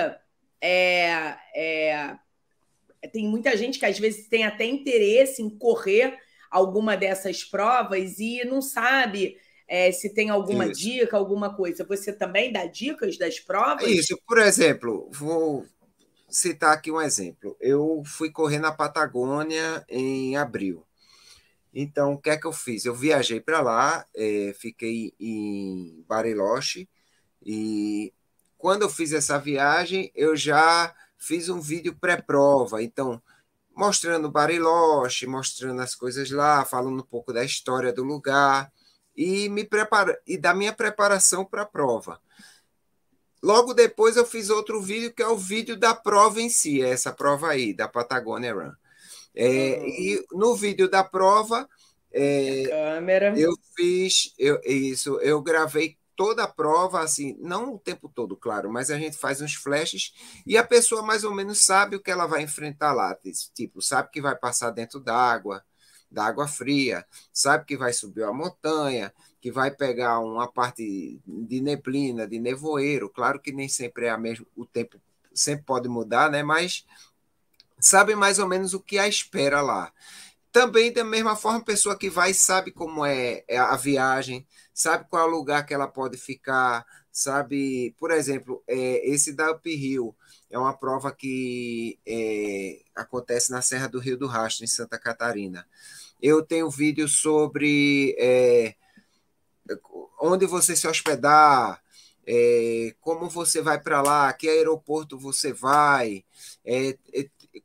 [0.62, 2.18] é, é
[3.12, 6.18] tem muita gente que às vezes tem até interesse em correr
[6.50, 10.80] alguma dessas provas e não sabe é, se tem alguma Isso.
[10.80, 11.84] dica, alguma coisa.
[11.86, 13.88] Você também dá dicas das provas?
[13.88, 15.66] Isso, por exemplo, vou
[16.30, 17.56] citar aqui um exemplo.
[17.60, 20.84] Eu fui correr na Patagônia em abril.
[21.74, 22.86] Então, o que é que eu fiz?
[22.86, 26.90] Eu viajei para lá, é, fiquei em Bariloche,
[27.46, 28.12] e
[28.58, 33.22] quando eu fiz essa viagem, eu já fiz um vídeo pré-prova, então
[33.76, 38.72] mostrando Bariloche, mostrando as coisas lá, falando um pouco da história do lugar
[39.16, 42.20] e me prepara e da minha preparação para a prova.
[43.42, 46.90] Logo depois eu fiz outro vídeo que é o vídeo da prova em si, é
[46.90, 48.72] essa prova aí da Patagonia Run.
[49.36, 49.86] É, uhum.
[49.86, 51.70] E no vídeo da prova
[52.12, 52.64] é,
[53.38, 58.72] eu fiz eu, isso, eu gravei toda a prova, assim, não o tempo todo, claro,
[58.72, 60.14] mas a gente faz uns flashes
[60.48, 63.16] e a pessoa mais ou menos sabe o que ela vai enfrentar lá.
[63.54, 65.64] Tipo, sabe que vai passar dentro d'água,
[66.10, 71.62] da água fria, sabe que vai subir a montanha, que vai pegar uma parte de
[71.62, 73.10] neblina, de nevoeiro.
[73.10, 75.00] Claro que nem sempre é a mesmo, o tempo
[75.34, 76.42] sempre pode mudar, né?
[76.42, 76.84] Mas
[77.80, 79.94] sabe mais ou menos o que a espera lá.
[80.58, 84.44] Também, da mesma forma, pessoa que vai sabe como é, é a viagem,
[84.74, 89.52] sabe qual é o lugar que ela pode ficar, sabe, por exemplo, é, esse da
[89.52, 90.16] Uphill
[90.50, 95.64] é uma prova que é, acontece na Serra do Rio do Rastro, em Santa Catarina.
[96.20, 98.74] Eu tenho vídeo sobre é,
[100.20, 101.80] onde você se hospedar,
[102.26, 106.26] é, como você vai para lá, que aeroporto você vai,
[106.66, 106.98] é,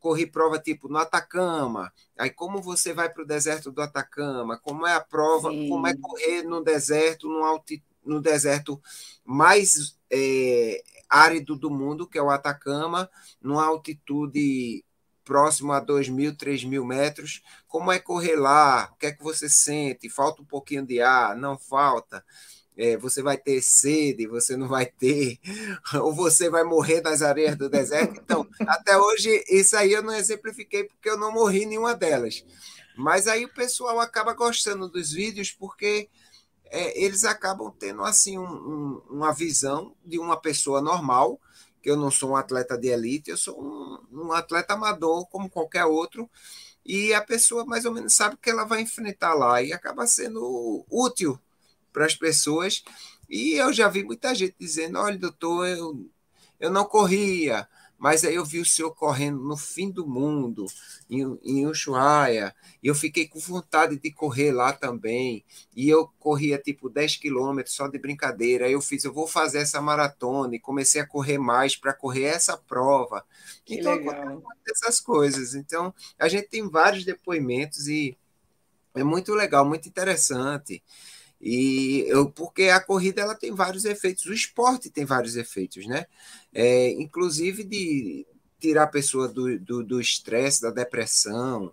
[0.00, 4.86] corri prova tipo no Atacama, aí como você vai para o deserto do Atacama, como
[4.86, 5.68] é a prova, Sim.
[5.68, 8.80] como é correr no deserto, no, alti, no deserto
[9.24, 13.08] mais é, árido do mundo, que é o Atacama,
[13.40, 14.84] numa altitude
[15.24, 19.22] próximo a 2 mil, 3 mil metros, como é correr lá, o que é que
[19.22, 22.24] você sente, falta um pouquinho de ar, não falta,
[22.76, 25.38] é, você vai ter sede, você não vai ter,
[26.00, 28.18] ou você vai morrer nas areias do deserto.
[28.18, 32.44] Então, até hoje, isso aí eu não exemplifiquei porque eu não morri nenhuma delas.
[32.96, 36.08] Mas aí o pessoal acaba gostando dos vídeos porque
[36.66, 41.38] é, eles acabam tendo assim um, um, uma visão de uma pessoa normal,
[41.82, 45.50] que eu não sou um atleta de elite, eu sou um, um atleta amador como
[45.50, 46.30] qualquer outro,
[46.84, 50.06] e a pessoa mais ou menos sabe o que ela vai enfrentar lá e acaba
[50.06, 51.38] sendo útil
[51.92, 52.82] para as pessoas.
[53.28, 56.10] E eu já vi muita gente dizendo: olha, doutor, eu,
[56.60, 57.68] eu não corria,
[58.02, 60.66] mas aí eu vi o senhor correndo no fim do mundo,
[61.08, 62.52] em, em Ushuaia,
[62.82, 65.44] e eu fiquei com vontade de correr lá também.
[65.76, 68.66] E eu corria tipo 10 quilômetros só de brincadeira.
[68.66, 72.24] Aí eu fiz, eu vou fazer essa maratona, e comecei a correr mais para correr
[72.24, 73.24] essa prova.
[73.64, 74.42] Que então, legal.
[74.68, 75.54] essas coisas.
[75.54, 78.18] Então, a gente tem vários depoimentos e
[78.96, 80.82] é muito legal, muito interessante.
[81.42, 86.06] E eu, porque a corrida ela tem vários efeitos, o esporte tem vários efeitos, né?
[86.54, 88.24] É, inclusive de
[88.60, 91.72] tirar a pessoa do estresse, do, do da depressão.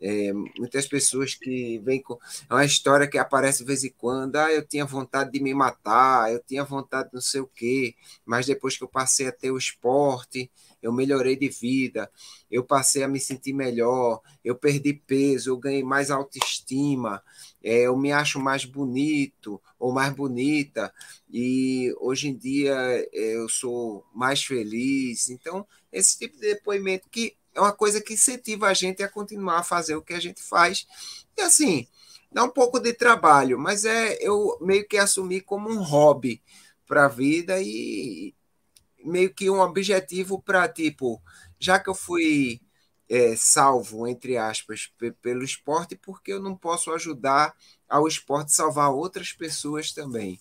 [0.00, 2.18] É, muitas pessoas que vêm com.
[2.50, 4.36] É uma história que aparece de vez em quando.
[4.36, 7.94] Ah, eu tinha vontade de me matar, eu tinha vontade de não sei o quê,
[8.26, 10.50] mas depois que eu passei a ter o esporte,
[10.84, 12.10] eu melhorei de vida,
[12.50, 17.22] eu passei a me sentir melhor, eu perdi peso, eu ganhei mais autoestima,
[17.62, 20.92] é, eu me acho mais bonito ou mais bonita,
[21.32, 25.30] e hoje em dia é, eu sou mais feliz.
[25.30, 29.60] Então, esse tipo de depoimento que é uma coisa que incentiva a gente a continuar
[29.60, 30.86] a fazer o que a gente faz.
[31.34, 31.88] E assim,
[32.30, 36.42] dá um pouco de trabalho, mas é eu meio que assumi como um hobby
[36.86, 38.34] para a vida e
[39.04, 41.22] meio que um objetivo para tipo,
[41.58, 42.60] já que eu fui
[43.08, 44.90] é, salvo, entre aspas,
[45.20, 47.54] pelo esporte, porque eu não posso ajudar
[47.88, 50.40] ao esporte salvar outras pessoas também.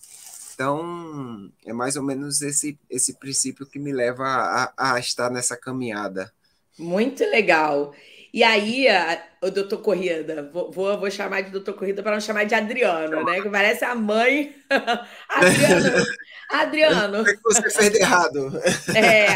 [0.54, 5.58] Então, é mais ou menos esse, esse princípio que me leva a, a estar nessa
[5.58, 6.32] caminhada.
[6.78, 7.94] Muito legal.
[8.34, 8.88] E aí,
[9.44, 13.42] o doutor Corrida, vou, vou, chamar de doutor Corrida para não chamar de Adriano, né?
[13.42, 14.56] Que parece a mãe.
[15.30, 16.06] Adriano.
[16.50, 17.22] Adriano.
[17.22, 18.52] O que você fez de errado?
[18.96, 19.28] É.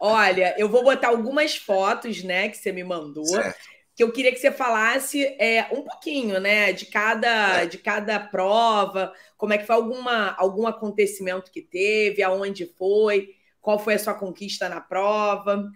[0.00, 3.24] Olha, eu vou botar algumas fotos, né, que você me mandou.
[3.24, 3.76] Certo.
[3.94, 9.12] Que eu queria que você falasse é, um pouquinho, né, de cada, de cada prova,
[9.38, 14.12] como é que foi alguma, algum acontecimento que teve, aonde foi, qual foi a sua
[14.12, 15.66] conquista na prova.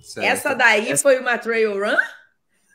[0.00, 0.26] Certo.
[0.26, 1.02] Essa daí Essa...
[1.02, 1.96] foi uma trail run?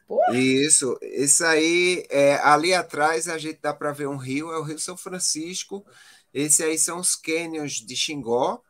[0.08, 0.38] Porra.
[0.38, 4.64] Isso, isso aí, é, ali atrás a gente dá para ver um rio, é o
[4.64, 5.86] Rio São Francisco.
[6.34, 8.62] Esse aí são os cânions de Xingó,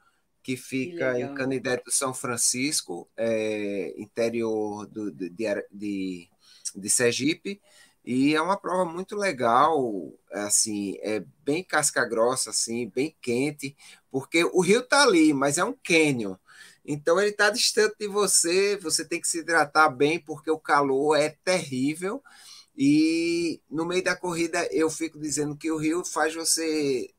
[0.42, 5.30] que fica que em Canidé do São Francisco, é, interior do, de,
[5.72, 6.30] de,
[6.76, 7.62] de Sergipe.
[8.06, 13.76] E é uma prova muito legal, assim, é bem casca grossa, assim, bem quente,
[14.10, 16.38] porque o rio está ali, mas é um cânion.
[16.86, 21.18] Então ele está distante de você, você tem que se hidratar bem, porque o calor
[21.18, 22.24] é terrível.
[22.78, 27.10] E no meio da corrida eu fico dizendo que o rio faz você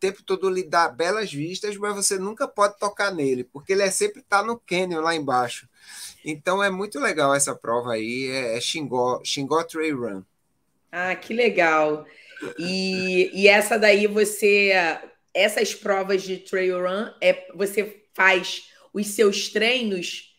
[0.00, 3.90] tempo todo lhe dar belas vistas, mas você nunca pode tocar nele, porque ele é
[3.90, 5.68] sempre está no canyon lá embaixo.
[6.24, 10.22] Então é muito legal essa prova aí, é, é Xingó, Xingó Trail Run.
[10.90, 12.04] Ah, que legal.
[12.58, 14.72] E, e essa daí você,
[15.32, 20.29] essas provas de trail run, é, você faz os seus treinos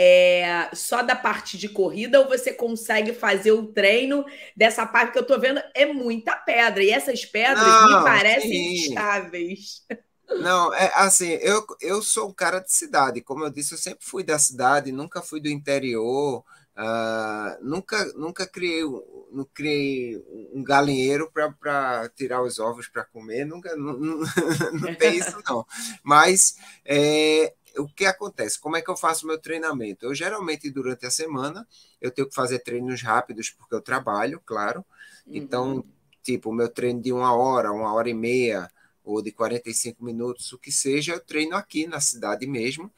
[0.00, 4.24] é, só da parte de corrida ou você consegue fazer o treino
[4.56, 8.48] dessa parte que eu tô vendo é muita pedra e essas pedras Não, me parecem
[8.48, 8.74] sim.
[8.74, 9.84] instáveis.
[10.28, 14.04] Não, é assim, eu, eu sou um cara de cidade, como eu disse, eu sempre
[14.04, 16.44] fui da cidade, nunca fui do interior,
[16.76, 18.84] uh, nunca, nunca criei,
[19.32, 20.16] não criei
[20.54, 24.20] um galinheiro para tirar os ovos para comer, nunca, não, não,
[24.80, 25.66] não, tem isso não.
[26.04, 28.58] Mas é, o que acontece?
[28.58, 30.06] Como é que eu faço meu treinamento?
[30.06, 31.66] Eu geralmente durante a semana
[32.00, 34.84] eu tenho que fazer treinos rápidos porque eu trabalho, claro.
[35.26, 35.36] Uhum.
[35.36, 35.84] Então,
[36.22, 38.70] tipo, o meu treino de uma hora, uma hora e meia
[39.04, 42.92] ou de 45 minutos, o que seja, eu treino aqui na cidade mesmo.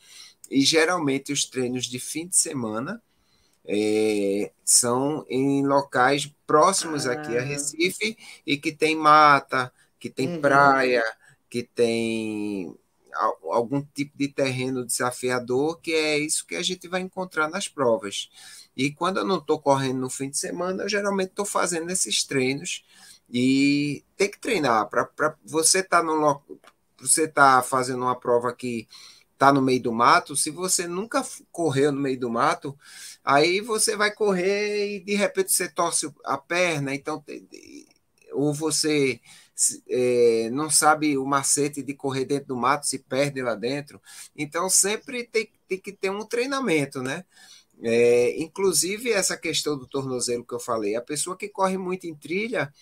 [0.51, 3.01] E geralmente os treinos de fim de semana
[3.65, 7.13] é, são em locais próximos ah.
[7.13, 10.41] aqui a Recife e que tem mata, que tem uhum.
[10.41, 11.05] praia,
[11.49, 12.75] que tem
[13.15, 18.31] algum tipo de terreno desafiador, que é isso que a gente vai encontrar nas provas.
[18.77, 22.25] E quando eu não estou correndo no fim de semana, eu geralmente estou fazendo esses
[22.25, 22.85] treinos
[23.29, 26.43] e tem que treinar para você estar tá no
[27.01, 28.87] você tá fazendo uma prova que
[29.33, 32.79] está no meio do mato, se você nunca correu no meio do mato,
[33.25, 37.25] aí você vai correr e de repente você torce a perna, então
[38.33, 39.21] ou você
[39.89, 44.01] é, não sabe o macete de correr dentro do mato, se perde lá dentro.
[44.35, 47.25] Então, sempre tem, tem que ter um treinamento, né?
[47.83, 52.15] É, inclusive, essa questão do tornozelo que eu falei, a pessoa que corre muito em
[52.15, 52.73] trilha,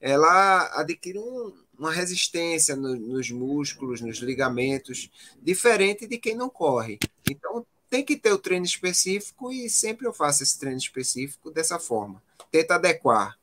[0.00, 5.10] ela adquire um, uma resistência no, nos músculos, nos ligamentos,
[5.42, 6.98] diferente de quem não corre.
[7.28, 11.78] Então, tem que ter o treino específico e sempre eu faço esse treino específico dessa
[11.78, 12.22] forma.
[12.50, 13.38] Tenta adequar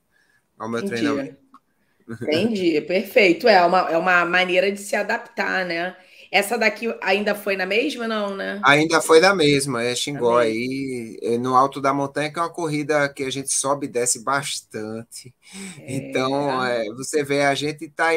[0.58, 1.02] ao meu Entendi.
[1.02, 1.51] treinamento.
[2.22, 3.48] Entendi, perfeito.
[3.48, 5.96] É uma, é uma maneira de se adaptar, né?
[6.32, 8.62] Essa daqui ainda foi na mesma, não, né?
[8.64, 12.50] Ainda foi na mesma, é Xingó aí, é no alto da montanha, que é uma
[12.50, 15.36] corrida que a gente sobe e desce bastante.
[15.78, 15.94] É.
[15.94, 18.12] Então, é, você vê, a gente tá,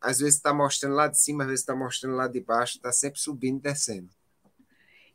[0.00, 2.90] às vezes está mostrando lá de cima, às vezes está mostrando lá de baixo, está
[2.90, 4.08] sempre subindo e descendo.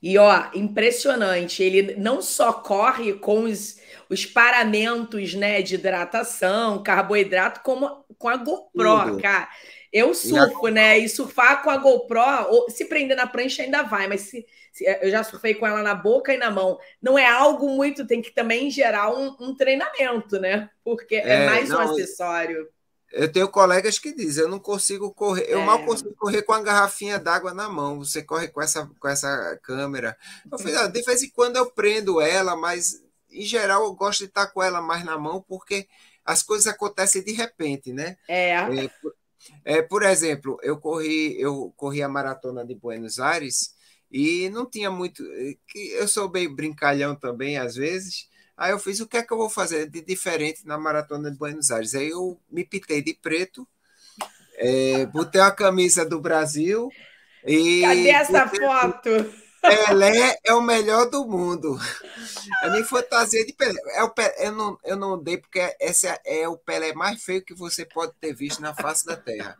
[0.01, 1.63] E ó, impressionante.
[1.63, 3.79] Ele não só corre com os,
[4.09, 9.21] os paramentos né, de hidratação, carboidrato, como com a GoPro, Tudo.
[9.21, 9.49] cara.
[9.91, 10.99] Eu surfo, né?
[10.99, 12.19] E surfar com a GoPro,
[12.49, 15.81] ou, se prender na prancha ainda vai, mas se, se, eu já surfei com ela
[15.81, 16.77] na boca e na mão.
[17.01, 20.69] Não é algo muito, tem que também gerar um, um treinamento, né?
[20.83, 22.67] Porque é, é mais não, um acessório.
[23.11, 25.65] Eu tenho colegas que dizem, eu não consigo correr, eu é.
[25.65, 27.99] mal consigo correr com a garrafinha d'água na mão.
[27.99, 30.17] Você corre com essa, com essa câmera.
[30.51, 34.19] Eu fiz, ah, de vez em quando eu prendo ela, mas em geral eu gosto
[34.19, 35.87] de estar com ela mais na mão, porque
[36.25, 38.17] as coisas acontecem de repente, né?
[38.27, 38.51] É.
[38.51, 38.91] é,
[39.63, 43.73] é por exemplo, eu corri, eu corri a maratona de Buenos Aires
[44.11, 45.23] e não tinha muito.
[45.73, 48.29] Eu sou bem brincalhão também, às vezes.
[48.57, 51.37] Aí eu fiz o que é que eu vou fazer de diferente na maratona de
[51.37, 51.93] Buenos Aires.
[51.93, 53.67] Aí eu me pitei de preto,
[54.55, 56.89] é, botei a camisa do Brasil.
[57.45, 59.09] E Cadê essa foto?
[59.61, 61.77] Pelé é o melhor do mundo.
[62.63, 63.79] A minha fantasia de Pelé.
[63.93, 67.23] É o Pelé eu, não, eu não dei porque esse é, é o Pelé mais
[67.23, 69.57] feio que você pode ter visto na face da Terra.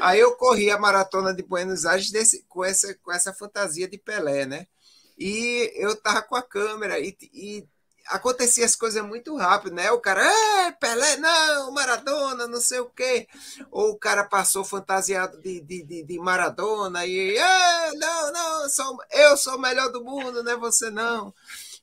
[0.00, 3.98] Aí eu corri a maratona de Buenos Aires desse, com, essa, com essa fantasia de
[3.98, 4.66] Pelé, né?
[5.18, 7.66] E eu tava com a câmera e, e
[8.08, 9.90] acontecia as coisas muito rápido, né?
[9.92, 13.28] O cara, é, Pelé, não, Maradona, não sei o quê.
[13.70, 18.98] Ou o cara passou fantasiado de, de, de, de Maradona e, é, não, não, sou,
[19.10, 20.54] eu sou o melhor do mundo, né?
[20.56, 21.34] Você não.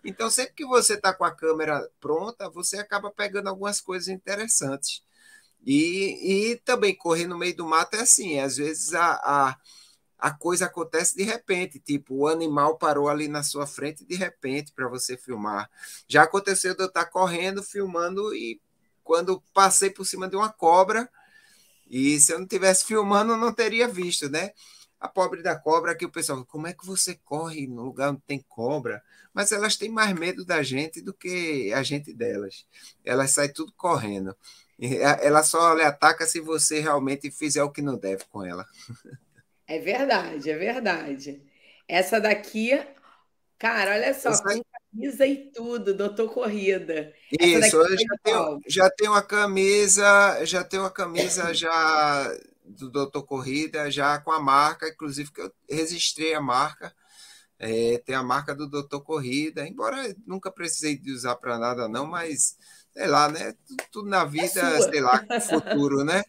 [0.04, 5.02] Então, sempre que você está com a câmera pronta, você acaba pegando algumas coisas interessantes.
[5.66, 9.58] E, e também correr no meio do mato é assim, às vezes a, a,
[10.24, 14.72] a coisa acontece de repente, tipo, o animal parou ali na sua frente de repente
[14.72, 15.70] para você filmar.
[16.08, 18.62] Já aconteceu de eu estar tá correndo, filmando, e
[19.04, 21.10] quando passei por cima de uma cobra,
[21.90, 24.52] e se eu não tivesse filmando, não teria visto, né?
[24.98, 28.22] A pobre da cobra, que o pessoal, como é que você corre no lugar onde
[28.22, 29.04] tem cobra?
[29.34, 32.66] Mas elas têm mais medo da gente do que a gente delas.
[33.04, 34.34] Elas saem tudo correndo.
[34.80, 38.66] Ela só lhe ataca se você realmente fizer o que não deve com ela.
[39.68, 41.42] É verdade, é verdade.
[41.88, 42.72] Essa daqui,
[43.58, 44.44] cara, olha só, Essa...
[44.44, 44.62] com
[44.94, 47.14] camisa e tudo, doutor Corrida.
[47.40, 52.32] Isso, eu já tenho, já tenho uma camisa, já tenho uma camisa já
[52.66, 56.94] do doutor Corrida, já com a marca, inclusive que eu registrei a marca.
[57.60, 62.06] É, tem a marca do doutor Corrida, embora nunca precisei de usar para nada, não,
[62.06, 62.58] mas
[62.92, 63.54] sei lá, né?
[63.66, 66.24] Tudo, tudo na é vida, é sei lá, futuro, né?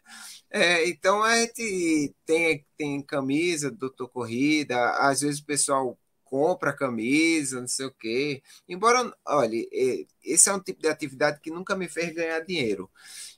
[0.57, 6.73] É, então a gente tem, tem camisa do Doutor Corrida, às vezes o pessoal compra
[6.73, 8.41] camisa, não sei o quê.
[8.69, 9.67] Embora, olha,
[10.23, 12.89] esse é um tipo de atividade que nunca me fez ganhar dinheiro.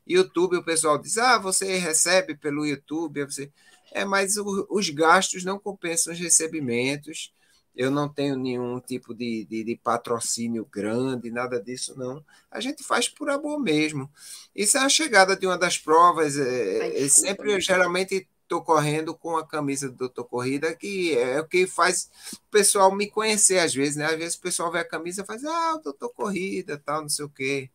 [0.06, 3.50] YouTube, o pessoal diz, ah, você recebe pelo YouTube, você...
[3.92, 7.32] É, mas o, os gastos não compensam os recebimentos
[7.76, 12.24] eu não tenho nenhum tipo de, de, de, patrocínio grande, nada disso, não.
[12.50, 14.10] A gente faz por amor mesmo.
[14.54, 16.38] Isso é a chegada de uma das provas.
[16.38, 21.18] É, Ai, é sempre, eu geralmente estou correndo com a camisa do Doutor Corrida, que
[21.18, 24.06] é o que faz o pessoal me conhecer às vezes, né?
[24.06, 27.26] Às vezes o pessoal vê a camisa e faz, ah, Doutor Corrida, tal, não sei
[27.26, 27.68] o quê.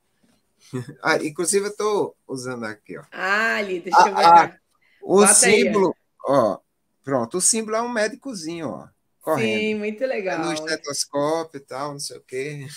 [1.03, 3.03] ah, inclusive, eu estou usando aqui, ó.
[3.11, 4.25] Ah, ali, deixa eu ver.
[4.25, 4.57] Ah,
[5.03, 5.93] o Bota símbolo, aí.
[6.25, 6.57] ó.
[7.03, 8.87] Pronto, o símbolo é um médicozinho, ó
[9.22, 9.59] correndo.
[9.59, 10.39] Sim, muito legal.
[10.39, 12.67] No estetoscópio e tal, não sei o quê.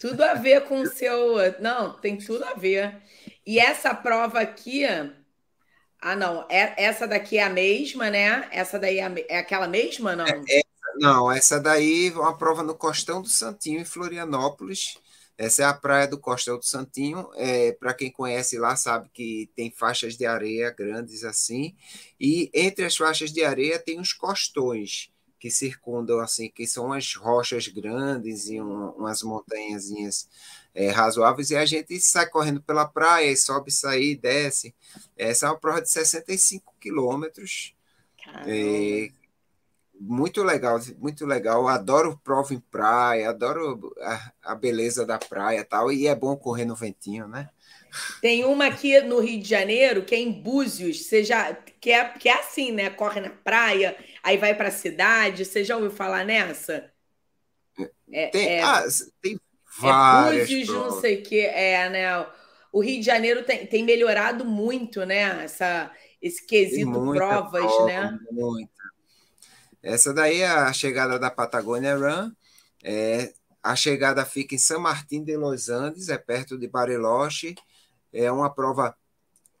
[0.00, 1.36] Tudo a ver com o seu.
[1.60, 3.00] Não, tem tudo a ver.
[3.46, 4.84] E essa prova aqui.
[6.00, 6.46] Ah, não.
[6.50, 8.48] É, essa daqui é a mesma, né?
[8.52, 9.12] Essa daí é, a...
[9.28, 10.26] é aquela mesma, não?
[10.26, 14.98] É, essa, não, essa daí é uma prova no Costão do Santinho, em Florianópolis.
[15.36, 17.28] Essa é a praia do Costão do Santinho.
[17.34, 21.76] É, Para quem conhece lá, sabe que tem faixas de areia grandes assim.
[22.20, 25.13] E entre as faixas de areia tem os costões
[25.44, 30.26] que circundam, assim, que são umas rochas grandes e um, umas montanhazinhas
[30.74, 34.74] é, razoáveis, e a gente sai correndo pela praia, e sobe, sai, desce.
[35.14, 37.76] Essa é uma prova de 65 quilômetros.
[38.46, 39.10] É,
[40.00, 41.68] muito legal, muito legal.
[41.68, 46.64] Adoro prova em praia, adoro a, a beleza da praia tal, e é bom correr
[46.64, 47.50] no ventinho, né?
[48.20, 52.04] Tem uma aqui no Rio de Janeiro, que é em Búzios, você já, que, é,
[52.08, 52.90] que é assim, né?
[52.90, 55.44] Corre na praia, aí vai para a cidade.
[55.44, 56.90] Você já ouviu falar nessa?
[58.10, 58.84] É, tem, é, ah,
[59.20, 59.38] tem
[59.78, 60.50] várias.
[60.50, 61.40] É Búzios, não sei o que.
[61.40, 62.26] É, né?
[62.72, 65.44] O Rio de Janeiro tem, tem melhorado muito, né?
[65.44, 65.90] Essa,
[66.20, 68.18] esse quesito provas, prova, né?
[68.30, 68.72] Muita.
[69.82, 72.32] Essa daí é a chegada da Patagônia Run.
[72.82, 73.32] É,
[73.62, 77.54] a chegada fica em São Martín de Los Andes, é perto de Bariloche
[78.14, 78.96] é uma prova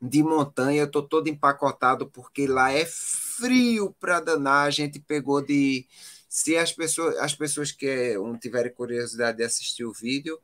[0.00, 4.66] de montanha, eu estou todo empacotado porque lá é frio para danar.
[4.66, 5.86] A gente pegou de.
[6.28, 10.38] Se as pessoas, as pessoas que não tiverem curiosidade de assistir o vídeo,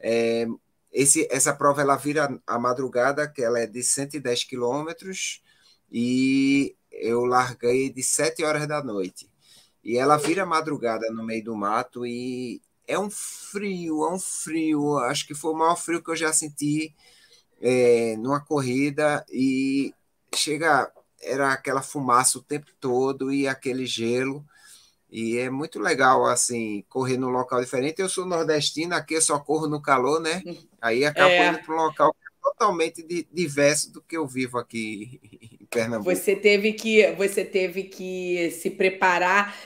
[0.00, 0.46] é,
[0.92, 5.42] esse, essa prova ela vira a madrugada, que ela é de 110 quilômetros,
[5.92, 9.30] e eu larguei de 7 horas da noite.
[9.84, 14.98] E ela vira madrugada no meio do mato e é um frio, é um frio.
[14.98, 16.94] Acho que foi o maior frio que eu já senti
[17.68, 19.92] é, numa corrida e
[20.32, 20.88] chega,
[21.20, 24.46] era aquela fumaça o tempo todo e aquele gelo.
[25.10, 28.00] E é muito legal, assim, correr num local diferente.
[28.00, 30.42] Eu sou nordestino, aqui eu só corro no calor, né?
[30.80, 31.48] Aí acabo é.
[31.48, 35.20] indo para um local totalmente diverso do que eu vivo aqui
[35.60, 36.14] em Pernambuco.
[36.14, 39.56] Você teve que, você teve que se preparar.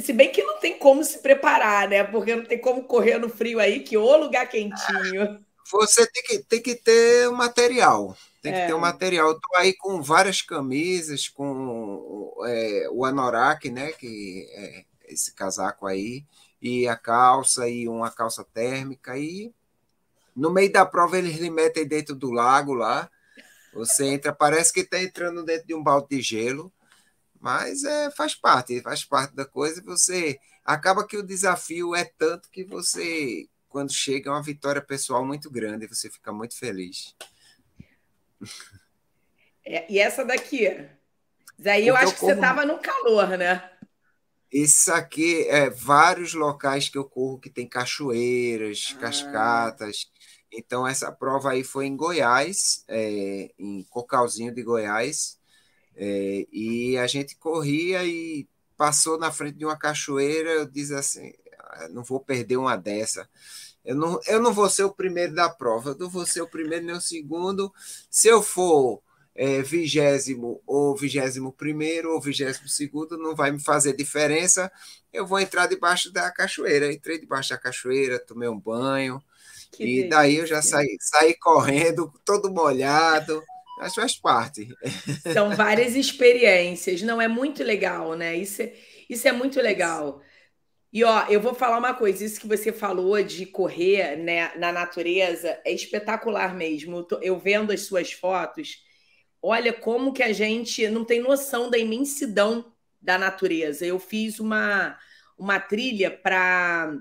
[0.00, 2.04] Se bem que não tem como se preparar, né?
[2.04, 5.43] Porque não tem como correr no frio aí, que o lugar quentinho.
[5.70, 8.16] Você tem que, tem que ter o material.
[8.42, 8.66] Tem que é.
[8.66, 9.28] ter o material.
[9.28, 13.92] Eu tô aí com várias camisas, com é, o anorak, né?
[13.92, 16.24] Que é esse casaco aí,
[16.60, 19.52] e a calça, e uma calça térmica, e
[20.34, 23.10] no meio da prova eles lhe metem dentro do lago lá.
[23.72, 26.72] Você entra, parece que está entrando dentro de um balde de gelo,
[27.40, 29.82] mas é, faz parte, faz parte da coisa.
[29.84, 35.26] Você acaba que o desafio é tanto que você, quando chega, é uma vitória pessoal
[35.26, 37.12] muito grande, você fica muito feliz.
[39.66, 40.68] É, e essa daqui?
[41.58, 42.30] Daí eu, eu acho que como...
[42.30, 43.68] você estava no calor, né?
[44.52, 49.00] Isso aqui é vários locais que eu corro que tem cachoeiras, ah.
[49.00, 50.08] cascatas.
[50.52, 55.36] Então, essa prova aí foi em Goiás, é, em Cocalzinho de Goiás,
[55.96, 58.46] é, e a gente corria e
[58.76, 60.50] passou na frente de uma cachoeira.
[60.50, 61.32] Eu disse assim:
[61.90, 63.28] não vou perder uma dessa.
[63.84, 66.48] Eu não, eu não vou ser o primeiro da prova, eu não vou ser o
[66.48, 67.72] primeiro nem o segundo.
[68.10, 69.02] Se eu for
[69.34, 74.70] é, vigésimo ou vigésimo primeiro ou vigésimo segundo, não vai me fazer diferença.
[75.12, 76.92] Eu vou entrar debaixo da cachoeira.
[76.92, 79.22] Entrei debaixo da cachoeira, tomei um banho.
[79.72, 83.42] Que e daí eu já saí, saí correndo, todo molhado.
[83.78, 84.68] Mas faz parte.
[85.32, 87.02] São várias experiências.
[87.02, 88.36] Não, é muito legal, né?
[88.36, 88.72] Isso é,
[89.10, 90.22] isso é muito legal.
[90.94, 94.70] E ó, eu vou falar uma coisa, isso que você falou de correr né, na
[94.70, 97.04] natureza é espetacular mesmo.
[97.20, 98.78] Eu vendo as suas fotos,
[99.42, 102.72] olha como que a gente não tem noção da imensidão
[103.02, 103.84] da natureza.
[103.84, 104.96] Eu fiz uma,
[105.36, 106.96] uma trilha para.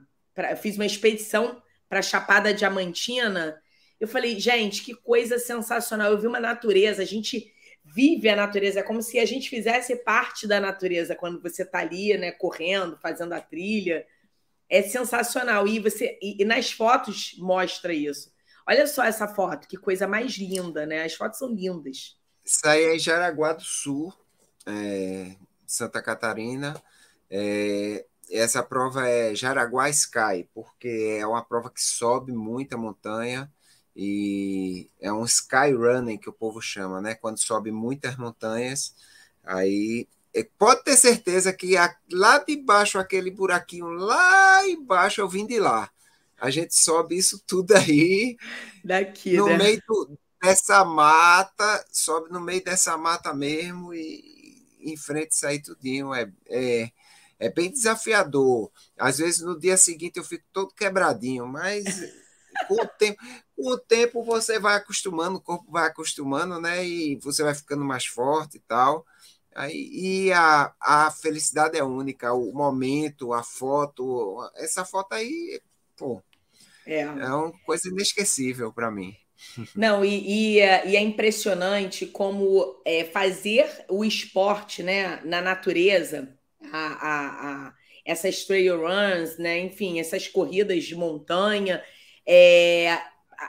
[0.59, 3.61] Fiz uma expedição para Chapada Diamantina.
[3.99, 6.11] Eu falei, gente, que coisa sensacional.
[6.11, 7.52] Eu vi uma natureza, a gente
[7.83, 11.79] vive a natureza, é como se a gente fizesse parte da natureza quando você está
[11.79, 14.05] ali, né, correndo, fazendo a trilha.
[14.69, 15.67] É sensacional.
[15.67, 18.33] E você e, e nas fotos mostra isso.
[18.65, 21.03] Olha só essa foto, que coisa mais linda, né?
[21.03, 22.17] As fotos são lindas.
[22.45, 24.13] Isso aí é em Jaraguá do Sul,
[24.65, 25.35] é,
[25.67, 26.81] Santa Catarina.
[27.29, 33.51] É, essa prova é Jaraguá Sky, porque é uma prova que sobe muita montanha
[33.95, 37.15] e é um sky running que o povo chama, né?
[37.15, 38.95] Quando sobe muitas montanhas,
[39.43, 40.07] aí
[40.57, 41.75] pode ter certeza que
[42.11, 45.91] lá de baixo, aquele buraquinho lá embaixo, eu vim de lá.
[46.39, 48.35] A gente sobe isso tudo aí.
[48.83, 49.57] Daqui, no né?
[49.57, 56.13] meio do, dessa mata, sobe no meio dessa mata mesmo e enfrenta isso aí tudinho.
[56.13, 56.91] É, é,
[57.39, 58.71] é bem desafiador.
[58.97, 61.85] Às vezes no dia seguinte eu fico todo quebradinho, mas
[62.67, 63.17] com o tempo,
[63.55, 66.85] com o tempo você vai acostumando, o corpo vai acostumando, né?
[66.85, 69.05] E você vai ficando mais forte e tal.
[69.55, 75.61] Aí, e a, a felicidade é única, o momento, a foto, essa foto aí,
[75.95, 76.23] pô,
[76.85, 79.15] é, é uma coisa inesquecível para mim.
[79.75, 86.33] Não, e, e, é, e, é impressionante como é, fazer o esporte né, na natureza,
[86.71, 87.73] a, a, a,
[88.05, 91.83] essas trail runs, né, enfim, essas corridas de montanha,
[92.27, 92.99] é,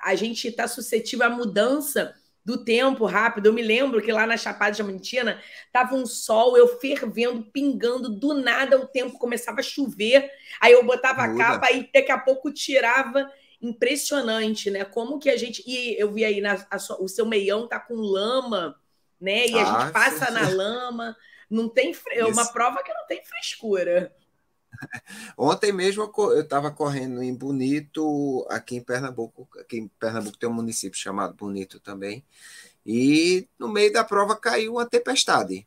[0.02, 2.14] a gente está suscetível à mudança
[2.44, 3.46] do tempo rápido.
[3.46, 5.40] Eu me lembro que lá na Chapada Diamantina
[5.72, 10.84] tava um sol, eu fervendo, pingando, do nada o tempo começava a chover, aí eu
[10.84, 11.42] botava Muda.
[11.42, 13.30] a capa e daqui a pouco tirava
[13.62, 14.84] impressionante, né?
[14.84, 15.62] Como que a gente.
[15.66, 18.78] E eu vi aí na, a, o seu meião tá com lama,
[19.18, 19.46] né?
[19.46, 20.32] E a ah, gente passa sim.
[20.32, 21.16] na lama.
[21.48, 24.14] Não tem é uma prova que não tem frescura.
[25.36, 29.48] Ontem mesmo eu estava correndo em Bonito, aqui em Pernambuco.
[29.58, 32.24] Aqui em Pernambuco tem um município chamado Bonito também.
[32.86, 35.66] E no meio da prova caiu uma tempestade.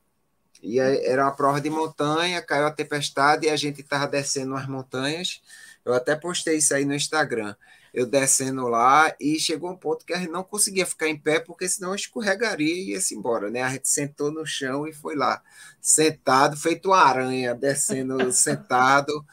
[0.61, 4.68] E era uma prova de montanha, caiu a tempestade e a gente estava descendo as
[4.68, 5.41] montanhas.
[5.86, 7.55] Eu até postei isso aí no Instagram
[7.98, 11.39] eu descendo lá e chegou um ponto que a gente não conseguia ficar em pé
[11.39, 13.64] porque senão escorregaria e ia-se embora, né?
[13.64, 15.41] A gente sentou no chão e foi lá,
[15.82, 19.26] sentado, feito uma aranha, descendo sentado.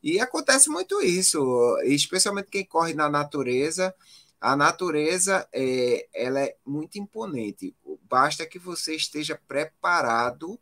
[0.00, 3.92] E acontece muito isso, especialmente quem corre na natureza.
[4.40, 7.74] A natureza é, ela é muito imponente.
[8.08, 10.60] Basta que você esteja preparado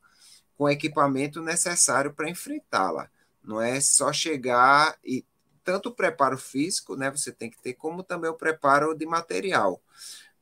[0.57, 3.11] com o equipamento necessário para enfrentá-la.
[3.45, 5.27] Não é só chegar e
[5.71, 9.81] tanto o preparo físico, né, você tem que ter, como também o preparo de material.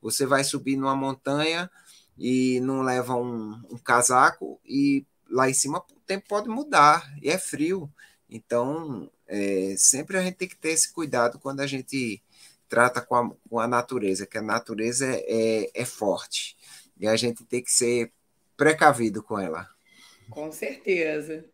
[0.01, 1.69] Você vai subir numa montanha
[2.17, 7.29] e não leva um, um casaco e lá em cima o tempo pode mudar e
[7.29, 7.87] é frio.
[8.27, 12.23] Então, é, sempre a gente tem que ter esse cuidado quando a gente
[12.67, 16.57] trata com a, com a natureza, que a natureza é, é, é forte
[16.99, 18.11] e a gente tem que ser
[18.57, 19.69] precavido com ela.
[20.31, 21.45] Com certeza.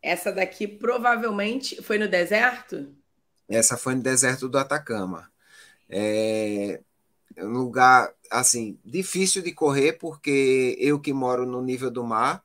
[0.00, 3.01] Essa daqui provavelmente foi no deserto?
[3.52, 5.30] Essa foi no deserto do Atacama.
[5.88, 6.80] É
[7.38, 12.42] um lugar assim difícil de correr porque eu que moro no nível do mar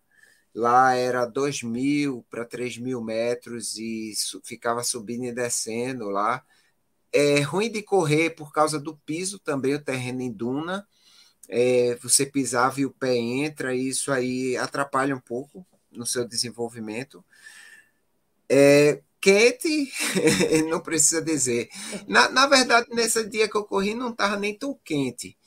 [0.53, 6.43] lá era 2 mil para 3 mil metros e ficava subindo e descendo lá.
[7.13, 10.87] É ruim de correr por causa do piso também o terreno em duna.
[11.49, 16.27] É, você pisava e o pé entra e isso aí atrapalha um pouco no seu
[16.27, 17.23] desenvolvimento.
[18.49, 19.91] É, quente,
[20.69, 21.69] não precisa dizer.
[22.07, 25.37] Na, na verdade, nesse dia que eu corri, não estava nem tão quente,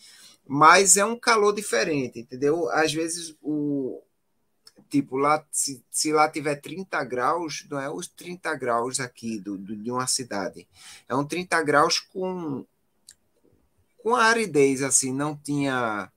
[0.47, 2.69] mas é um calor diferente, entendeu?
[2.71, 4.03] Às vezes, o
[4.91, 9.57] tipo, lá, se, se lá tiver 30 graus, não é os 30 graus aqui do,
[9.57, 10.69] do, de uma cidade,
[11.09, 12.67] é um 30 graus com,
[14.03, 16.11] com aridez, assim, não tinha,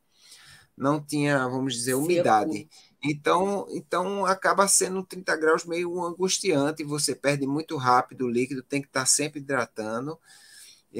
[0.75, 2.67] não tinha, vamos dizer, umidade.
[3.03, 8.81] Então, então acaba sendo 30 graus meio angustiante, você perde muito rápido o líquido, tem
[8.81, 10.17] que estar sempre hidratando.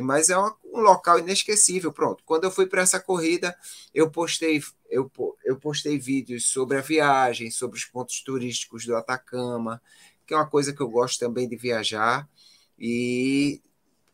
[0.03, 0.51] Mas é um
[0.81, 1.93] local inesquecível.
[1.93, 2.23] Pronto.
[2.25, 3.55] Quando eu fui para essa corrida,
[3.93, 5.11] eu postei, eu,
[5.45, 9.79] eu postei vídeos sobre a viagem, sobre os pontos turísticos do Atacama,
[10.25, 12.27] que é uma coisa que eu gosto também de viajar.
[12.77, 13.61] E,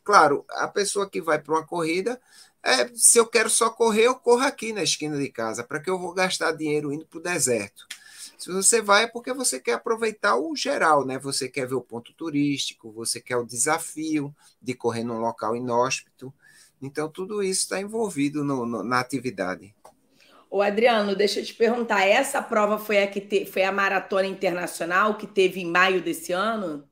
[0.04, 2.20] claro, a pessoa que vai para uma corrida,
[2.62, 5.64] é, se eu quero só correr, eu corro aqui na esquina de casa.
[5.64, 7.86] Para que eu vou gastar dinheiro indo para o deserto?
[8.36, 11.18] Se você vai é porque você quer aproveitar o geral, né?
[11.18, 16.32] Você quer ver o ponto turístico, você quer o desafio de correr num local inóspito.
[16.80, 19.74] Então, tudo isso está envolvido no, no, na atividade.
[20.50, 24.26] O Adriano, deixa eu te perguntar, essa prova foi a que te, foi a maratona
[24.26, 26.88] internacional que teve em maio desse ano?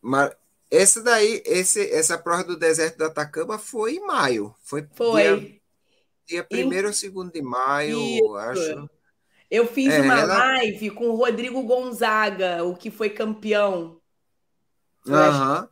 [0.00, 0.36] Mar
[0.76, 4.54] essa daí, esse, essa prova do deserto do Atacama foi em maio.
[4.62, 5.60] Foi, foi.
[6.26, 8.36] dia, dia 1 ou 2 de maio, Isso.
[8.36, 8.90] acho.
[9.50, 10.36] Eu fiz é, uma ela...
[10.36, 14.00] live com o Rodrigo Gonzaga, o que foi campeão.
[15.06, 15.68] Uhum.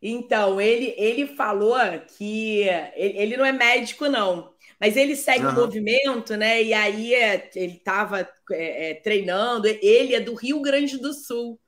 [0.00, 1.76] Então, ele, ele falou
[2.16, 2.62] que
[2.94, 5.54] ele, ele, não é médico, não, mas ele segue o uhum.
[5.54, 6.62] um movimento, né?
[6.62, 8.20] E aí ele estava
[8.52, 9.66] é, é, treinando.
[9.66, 11.58] Ele é do Rio Grande do Sul.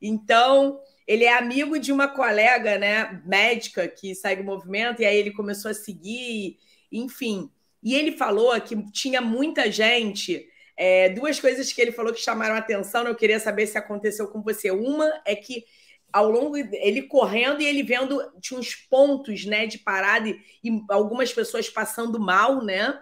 [0.00, 5.16] Então, ele é amigo de uma colega, né, médica que segue o movimento, e aí
[5.16, 6.56] ele começou a seguir,
[6.90, 7.50] enfim.
[7.82, 10.48] E ele falou que tinha muita gente.
[10.76, 14.28] É, duas coisas que ele falou que chamaram a atenção, eu queria saber se aconteceu
[14.28, 14.70] com você.
[14.70, 15.64] Uma é que
[16.10, 20.82] ao longo ele correndo e ele vendo tinha uns pontos, né, de parada e, e
[20.88, 22.98] algumas pessoas passando mal, né?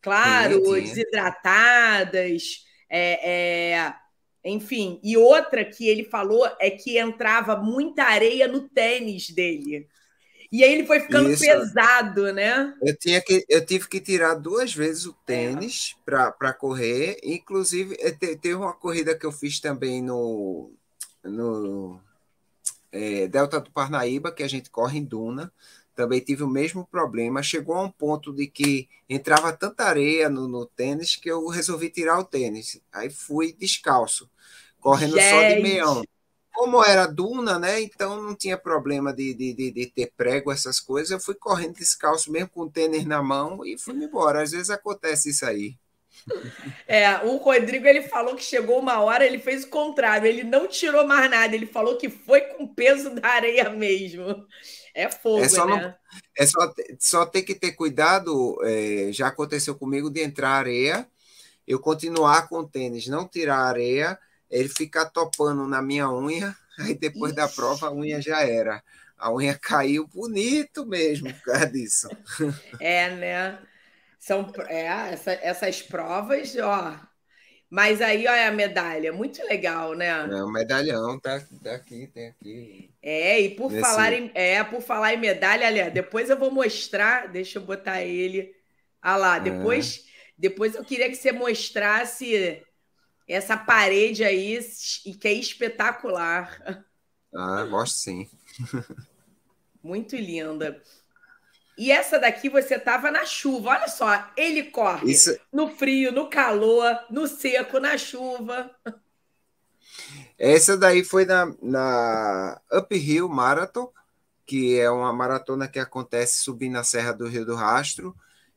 [0.00, 3.94] Claro, desidratadas, é, é
[4.44, 9.88] enfim, e outra que ele falou é que entrava muita areia no tênis dele.
[10.52, 11.42] E aí ele foi ficando Isso.
[11.42, 12.72] pesado, né?
[12.80, 16.10] Eu, tinha que, eu tive que tirar duas vezes o tênis é.
[16.36, 17.18] para correr.
[17.24, 20.70] Inclusive, eh, teve uma corrida que eu fiz também no,
[21.24, 22.00] no
[22.92, 25.52] é, Delta do Parnaíba, que a gente corre em Duna.
[25.94, 27.42] Também tive o mesmo problema.
[27.42, 31.88] Chegou a um ponto de que entrava tanta areia no, no tênis que eu resolvi
[31.90, 32.80] tirar o tênis.
[32.92, 34.28] Aí fui descalço
[34.80, 35.30] correndo Gente.
[35.30, 36.04] só de meião.
[36.52, 37.80] Como era duna, né?
[37.80, 41.10] Então não tinha problema de, de, de, de, ter prego, essas coisas.
[41.10, 44.42] Eu fui correndo descalço mesmo com o tênis na mão e fui embora.
[44.42, 45.76] Às vezes acontece isso aí.
[46.86, 50.68] É, o Rodrigo ele falou que chegou uma hora, ele fez o contrário, ele não
[50.68, 54.46] tirou mais nada, ele falou que foi com o peso da areia mesmo.
[54.94, 55.82] É fogo, é só né?
[55.82, 55.94] Não,
[56.38, 61.06] é só, só ter que ter cuidado, é, já aconteceu comigo de entrar areia,
[61.66, 64.18] eu continuar com o tênis, não tirar areia
[64.54, 67.36] ele ficar topando na minha unha, aí depois Ixi.
[67.36, 68.82] da prova a unha já era.
[69.18, 72.08] A unha caiu bonito mesmo por causa disso.
[72.80, 73.58] É, né?
[74.18, 76.96] São é, essa, essas provas, ó.
[77.74, 80.06] Mas aí, olha a medalha, muito legal, né?
[80.06, 82.88] É, o medalhão tá, tá aqui, tem aqui.
[83.02, 83.80] É, e por nesse...
[83.80, 88.00] falar em, é, por falar em medalha, olha, depois eu vou mostrar, deixa eu botar
[88.00, 88.54] ele.
[89.02, 90.10] Ah lá, depois, é.
[90.38, 92.62] depois eu queria que você mostrasse
[93.26, 94.56] essa parede aí
[95.20, 96.86] que é espetacular.
[97.34, 98.30] Ah, gosto sim.
[99.82, 100.80] Muito linda.
[101.76, 103.70] E essa daqui você tava na chuva.
[103.70, 105.36] Olha só, ele corre Isso...
[105.52, 108.70] no frio, no calor, no seco, na chuva.
[110.38, 113.92] Essa daí foi na, na Uphill Marathon,
[114.46, 118.14] que é uma maratona que acontece subindo a Serra do Rio do Rastro,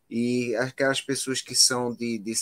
[0.10, 2.34] e aquelas pessoas que são de, de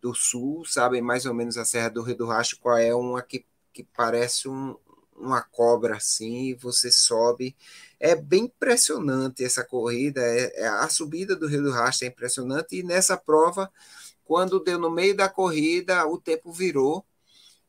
[0.00, 3.22] do sul sabem mais ou menos a Serra do Rio do Rastro, qual é uma
[3.22, 4.76] que, que parece um,
[5.16, 7.56] uma cobra assim, você sobe.
[7.98, 12.76] É bem impressionante essa corrida, é, é, a subida do Rio do Rastro é impressionante,
[12.76, 13.70] e nessa prova,
[14.24, 17.04] quando deu no meio da corrida, o tempo virou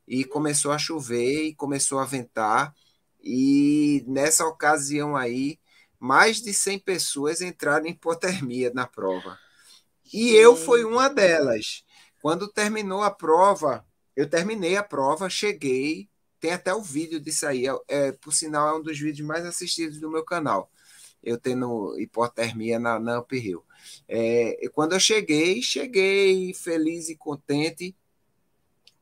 [0.08, 2.74] e começou a chover e começou a ventar,
[3.22, 5.60] e nessa ocasião aí,
[6.00, 9.40] mais de 100 pessoas entraram em hipotermia na prova.
[10.14, 11.84] E eu fui uma delas.
[12.22, 13.86] Quando terminou a prova,
[14.16, 16.08] eu terminei a prova, cheguei,
[16.40, 19.46] tem até o vídeo disso aí, é, é, por sinal, é um dos vídeos mais
[19.46, 20.70] assistidos do meu canal.
[21.24, 23.64] Eu tendo hipotermia na, na Up Hill.
[24.08, 27.96] É, quando eu cheguei, cheguei feliz e contente.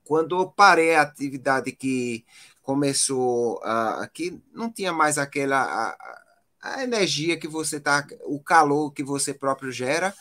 [0.06, 2.26] Quando eu parei a atividade que
[2.62, 6.22] começou aqui, não tinha mais aquela a,
[6.62, 10.14] a energia que você tá, o calor que você próprio gera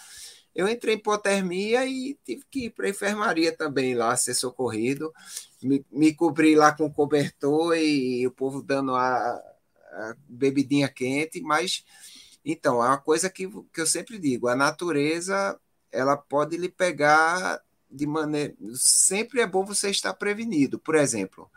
[0.54, 5.12] eu entrei em hipotermia e tive que ir para a enfermaria também lá, ser socorrido.
[5.62, 11.40] Me, me cobri lá com cobertor e, e o povo dando a, a, bebidinha quente,
[11.40, 11.84] mas
[12.44, 15.58] então, é uma coisa que, que eu sempre digo, a natureza
[15.92, 17.60] ela pode lhe pegar
[17.90, 18.54] de maneira.
[18.74, 20.78] Sempre é bom você estar prevenido.
[20.78, 21.48] Por exemplo,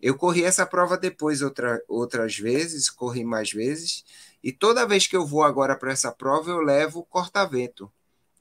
[0.00, 4.04] eu corri essa prova depois outra, outras vezes, corri mais vezes,
[4.42, 7.90] e toda vez que eu vou agora para essa prova, eu levo corta-vento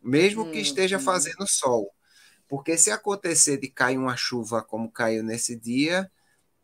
[0.07, 1.03] mesmo que esteja uhum.
[1.03, 1.93] fazendo sol.
[2.47, 6.09] Porque se acontecer de cair uma chuva como caiu nesse dia,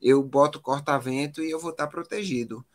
[0.01, 2.65] eu boto corta-vento e eu vou estar protegido.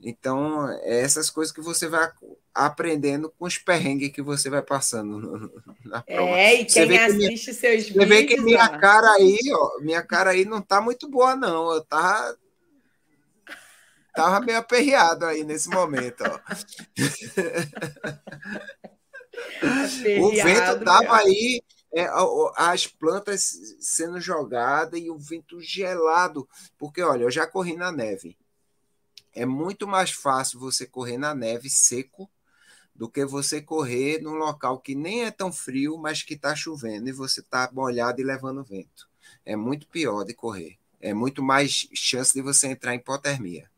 [0.00, 2.10] Então, é essas coisas que você vai
[2.54, 5.52] aprendendo com os perrengues que você vai passando
[5.84, 6.38] na prova.
[6.38, 7.94] É, e quem assiste minha, seus vídeos...
[7.94, 8.78] Você vê que minha ó.
[8.78, 11.72] cara aí, ó, minha cara aí não tá muito boa, não.
[11.72, 12.36] Eu tava...
[14.14, 16.40] Tava meio aperreado aí nesse momento, ó.
[20.22, 21.62] o vento estava aí,
[21.94, 22.08] é,
[22.56, 26.48] as plantas sendo jogadas e o vento gelado.
[26.78, 28.36] Porque, olha, eu já corri na neve.
[29.34, 32.30] É muito mais fácil você correr na neve seco
[32.94, 37.08] do que você correr num local que nem é tão frio, mas que está chovendo
[37.08, 39.08] e você está molhado e levando vento.
[39.44, 40.78] É muito pior de correr.
[41.00, 43.70] É muito mais chance de você entrar em hipotermia.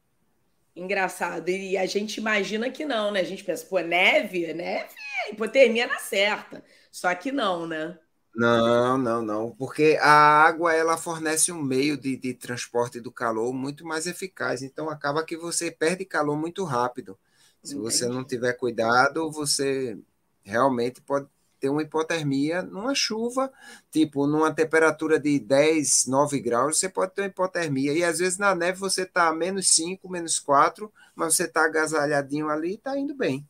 [0.74, 1.48] Engraçado.
[1.48, 3.20] E a gente imagina que não, né?
[3.20, 4.94] A gente pensa, pô, neve, neve,
[5.32, 6.64] hipotermia na certa.
[6.90, 7.98] Só que não, né?
[8.34, 9.50] Não, não, não.
[9.56, 14.62] Porque a água ela fornece um meio de, de transporte do calor muito mais eficaz.
[14.62, 17.18] Então acaba que você perde calor muito rápido.
[17.62, 17.82] Se Entendi.
[17.82, 19.98] você não tiver cuidado, você
[20.44, 21.28] realmente pode
[21.60, 23.52] ter uma hipotermia numa chuva,
[23.90, 27.92] tipo, numa temperatura de 10, 9 graus, você pode ter uma hipotermia.
[27.92, 31.64] E às vezes na neve você está a menos 5, menos 4, mas você está
[31.64, 33.44] agasalhadinho ali e está indo bem.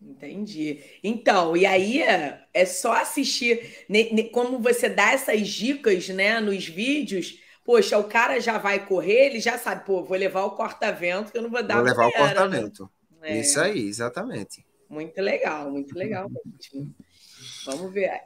[0.00, 0.82] Entendi.
[1.04, 3.86] Então, e aí é só assistir.
[4.32, 9.40] Como você dá essas dicas né, nos vídeos, poxa, o cara já vai correr, ele
[9.40, 12.12] já sabe, pô, vou levar o corta-vento que eu não vou dar Vou levar o
[12.12, 12.90] corta-vento.
[13.20, 13.40] Né?
[13.40, 14.64] Isso aí, exatamente.
[14.88, 16.30] Muito legal, muito legal.
[17.66, 18.22] Vamos ver.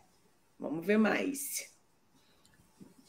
[0.59, 1.74] Vamos ver mais.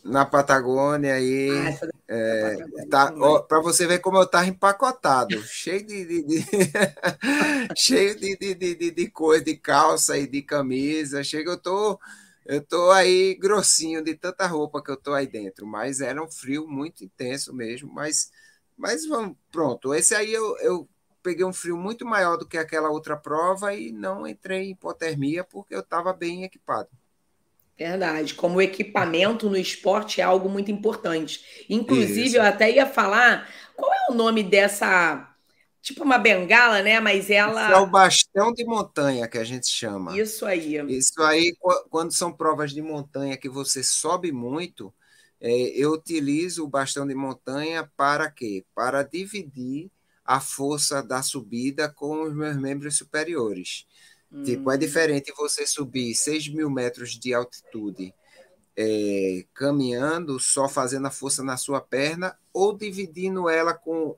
[0.06, 1.50] Na Patagônia aí.
[1.50, 2.58] Ah, é,
[2.92, 3.12] tá,
[3.48, 6.46] para você ver como eu estava empacotado, cheio de, de, de
[7.76, 11.24] cheio de, de, de, de, coisa, de calça e de camisa.
[11.24, 12.00] Chega, eu tô,
[12.46, 16.30] eu tô aí grossinho de tanta roupa que eu tô aí dentro, mas era um
[16.30, 17.92] frio muito intenso mesmo.
[17.92, 18.30] Mas,
[18.78, 19.92] mas vamos, pronto.
[19.92, 20.88] Esse aí eu, eu
[21.24, 25.44] peguei um frio muito maior do que aquela outra prova e não entrei em hipotermia
[25.44, 26.90] porque eu estava bem equipado.
[27.78, 28.34] Verdade.
[28.34, 31.66] Como o equipamento no esporte é algo muito importante.
[31.70, 32.38] Inclusive, Isso.
[32.38, 35.30] eu até ia falar qual é o nome dessa.
[35.82, 37.00] Tipo uma bengala, né?
[37.00, 37.66] Mas ela.
[37.66, 40.18] Isso é o bastão de montanha que a gente chama.
[40.20, 40.78] Isso aí.
[40.88, 41.54] Isso aí,
[41.90, 44.92] quando são provas de montanha que você sobe muito,
[45.40, 48.66] é, eu utilizo o bastão de montanha para quê?
[48.74, 49.92] Para dividir
[50.26, 53.86] a força da subida com os meus membros superiores.
[54.44, 58.14] Tipo, é diferente você subir 6 mil metros de altitude
[58.76, 64.16] é, caminhando, só fazendo a força na sua perna, ou dividindo ela com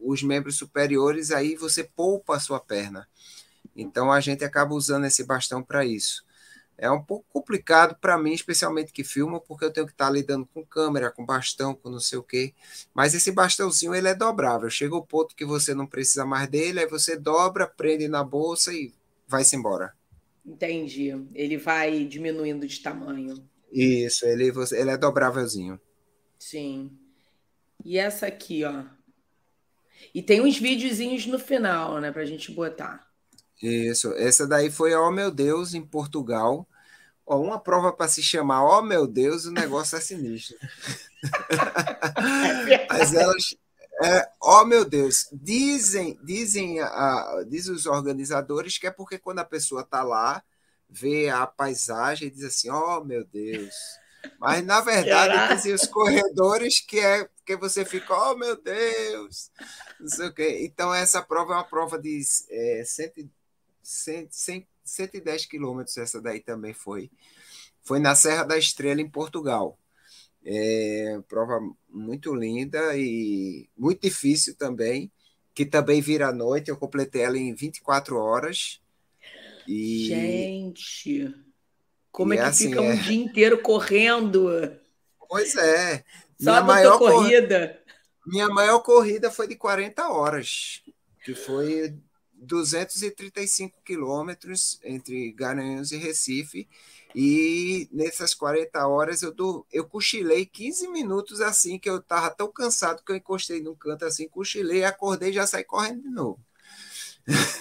[0.00, 3.06] os membros superiores, aí você poupa a sua perna.
[3.76, 6.24] Então a gente acaba usando esse bastão para isso
[6.80, 10.10] é um pouco complicado para mim, especialmente que filmo, porque eu tenho que estar tá
[10.10, 12.54] lidando com câmera, com bastão, com não sei o quê.
[12.94, 14.70] Mas esse bastãozinho ele é dobrável.
[14.70, 18.72] Chega o ponto que você não precisa mais dele, aí você dobra, prende na bolsa
[18.72, 18.94] e
[19.30, 19.94] vai-se embora.
[20.44, 21.10] Entendi.
[21.32, 23.48] Ele vai diminuindo de tamanho.
[23.70, 25.80] Isso, ele, ele é dobrávelzinho.
[26.38, 26.90] Sim.
[27.84, 28.84] E essa aqui, ó.
[30.14, 33.08] E tem uns videozinhos no final, né, para a gente botar.
[33.62, 36.66] Isso, essa daí foi Oh Meu Deus, em Portugal.
[37.26, 40.56] Ó, uma prova para se chamar Oh Meu Deus, o negócio é sinistro.
[42.88, 43.54] Mas elas.
[44.02, 49.44] É, oh meu Deus, dizem, dizem, a, dizem os organizadores que é porque quando a
[49.44, 50.42] pessoa está lá,
[50.88, 53.74] vê a paisagem e diz assim, oh meu Deus.
[54.38, 59.50] Mas na verdade dizem os corredores que é que você fica, oh meu Deus,
[59.98, 60.60] não sei o quê.
[60.62, 63.30] Então essa prova é uma prova de é, 100,
[63.82, 67.10] 100, 100, 110 quilômetros, essa daí também foi.
[67.82, 69.78] Foi na Serra da Estrela, em Portugal.
[70.44, 75.10] É, prova muito linda e muito difícil também,
[75.54, 76.70] que também vira à noite.
[76.70, 78.80] Eu completei ela em 24 horas.
[79.66, 80.06] E...
[80.06, 81.34] Gente,
[82.10, 82.96] como e é que assim, fica um é...
[82.96, 84.50] dia inteiro correndo?
[85.28, 86.04] Pois é.
[86.38, 87.80] Só minha maior corrida.
[88.26, 90.82] Minha maior corrida foi de 40 horas,
[91.24, 91.94] que foi
[92.34, 96.68] 235 quilômetros entre Garanhuns e Recife.
[97.14, 102.50] E nessas 40 horas eu, do, eu cochilei 15 minutos assim, que eu estava tão
[102.50, 106.38] cansado que eu encostei num canto assim, cochilei, acordei e já saí correndo de novo.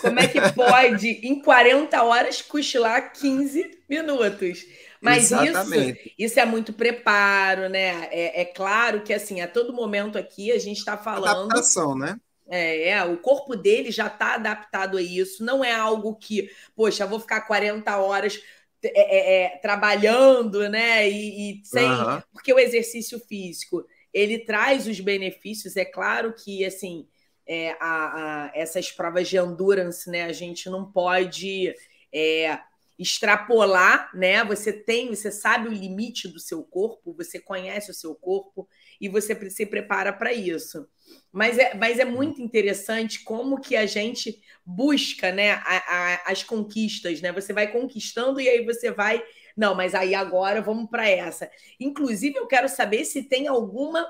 [0.01, 4.65] Como é que pode, em 40 horas, cochilar 15 minutos?
[5.01, 5.75] Mas isso,
[6.17, 8.07] isso é muito preparo, né?
[8.11, 11.45] É, é, claro que assim, a todo momento aqui a gente está falando.
[11.45, 12.19] Adaptação, né?
[12.49, 15.43] É, é, o corpo dele já está adaptado a isso.
[15.43, 18.41] Não é algo que, poxa, vou ficar 40 horas
[18.83, 21.09] é, é, é, trabalhando, né?
[21.09, 21.89] E, e sem.
[21.89, 22.21] Uhum.
[22.31, 27.07] Porque o exercício físico ele traz os benefícios, é claro que assim.
[27.51, 30.25] É, a, a, essas provas de endurance, né?
[30.25, 31.73] A gente não pode
[32.13, 32.59] é,
[32.99, 34.43] extrapolar, né?
[34.43, 38.67] Você tem, você sabe o limite do seu corpo, você conhece o seu corpo
[38.99, 40.87] e você se prepara para isso.
[41.31, 46.43] Mas é, mas é muito interessante como que a gente busca né, a, a, as
[46.43, 47.31] conquistas, né?
[47.31, 49.23] Você vai conquistando e aí você vai.
[49.55, 51.49] Não, mas aí agora vamos para essa.
[51.79, 54.07] Inclusive, eu quero saber se tem alguma,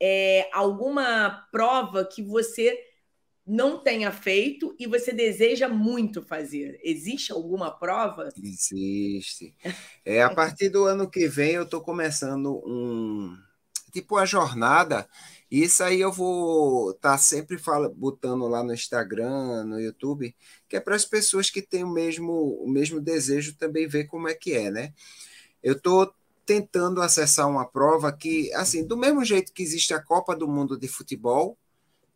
[0.00, 2.78] é, alguma prova que você
[3.46, 6.78] não tenha feito e você deseja muito fazer.
[6.84, 8.28] Existe alguma prova?
[8.36, 9.56] Existe.
[10.04, 13.36] É, a partir do ano que vem eu estou começando um
[13.90, 15.08] tipo a jornada
[15.50, 20.34] isso aí eu vou estar tá sempre fala, botando lá no Instagram, no YouTube,
[20.68, 22.32] que é para as pessoas que têm o mesmo,
[22.62, 24.94] o mesmo desejo também ver como é que é, né?
[25.60, 26.14] Eu estou
[26.46, 30.78] tentando acessar uma prova que, assim, do mesmo jeito que existe a Copa do Mundo
[30.78, 31.58] de Futebol,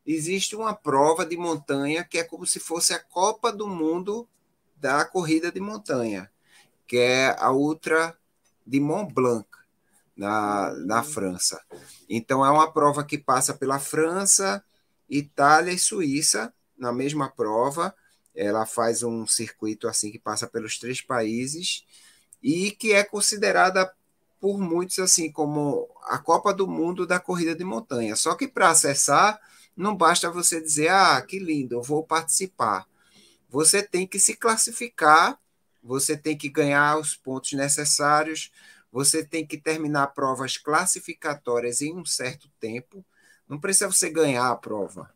[0.07, 4.29] existe uma prova de montanha que é como se fosse a Copa do Mundo
[4.77, 6.31] da corrida de montanha,
[6.87, 8.17] que é a Ultra
[8.65, 9.49] de Mont Blanc
[10.17, 11.05] na, na uhum.
[11.05, 11.61] França.
[12.09, 14.63] Então, é uma prova que passa pela França,
[15.09, 17.95] Itália e Suíça, na mesma prova.
[18.35, 21.85] Ela faz um circuito assim que passa pelos três países
[22.43, 23.93] e que é considerada
[24.41, 28.17] por muitos assim como a Copa do Mundo da corrida de montanha.
[28.17, 29.41] Só que para acessar,
[29.77, 32.87] não basta você dizer: "Ah, que lindo, eu vou participar".
[33.49, 35.39] Você tem que se classificar,
[35.83, 38.51] você tem que ganhar os pontos necessários
[38.95, 43.05] você tem que terminar provas classificatórias em um certo tempo.
[43.49, 45.13] Não precisa você ganhar a prova,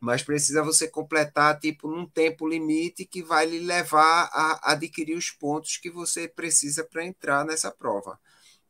[0.00, 5.30] mas precisa você completar tipo num tempo limite que vai lhe levar a adquirir os
[5.30, 8.18] pontos que você precisa para entrar nessa prova.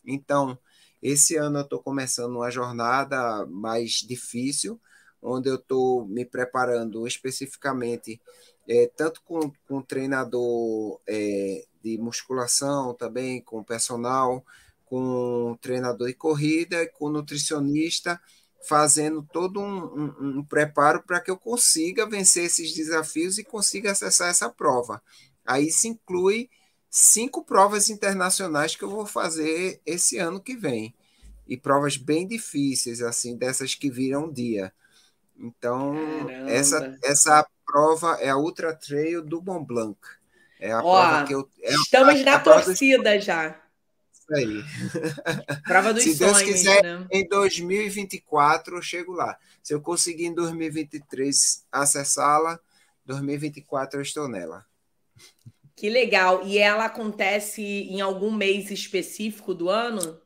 [0.05, 0.59] Então,
[1.01, 4.81] esse ano eu estou começando uma jornada mais difícil,
[5.23, 8.21] onde eu estou me preparando especificamente
[8.69, 14.45] é, tanto com, com treinador é, de musculação também, com personal,
[14.87, 18.19] com treinador de corrida, com nutricionista,
[18.67, 23.93] fazendo todo um, um, um preparo para que eu consiga vencer esses desafios e consiga
[23.93, 25.03] acessar essa prova.
[25.45, 26.49] Aí se inclui
[26.89, 30.95] cinco provas internacionais que eu vou fazer esse ano que vem.
[31.47, 34.73] E provas bem difíceis, assim, dessas que viram um dia.
[35.37, 35.95] Então,
[36.47, 39.99] essa, essa prova é a Ultra Trail do Mont Blanc.
[40.65, 41.51] É a Ó, prova que eu.
[41.63, 43.61] É estamos a, na a torcida já.
[44.11, 44.65] Isso aí.
[45.69, 47.07] Prova dos Se sonhos, Deus quiser, né?
[47.13, 49.37] em 2024 eu chego lá.
[49.63, 52.59] Se eu conseguir em 2023 acessá-la,
[53.05, 54.65] 2024 eu estou nela.
[55.77, 56.47] Que legal.
[56.47, 60.19] E ela acontece em algum mês específico do ano?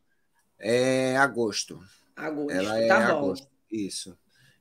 [0.57, 1.83] É agosto.
[2.15, 3.17] Agosto, ela é tá bom.
[3.17, 3.47] Agosto.
[3.69, 4.17] Isso.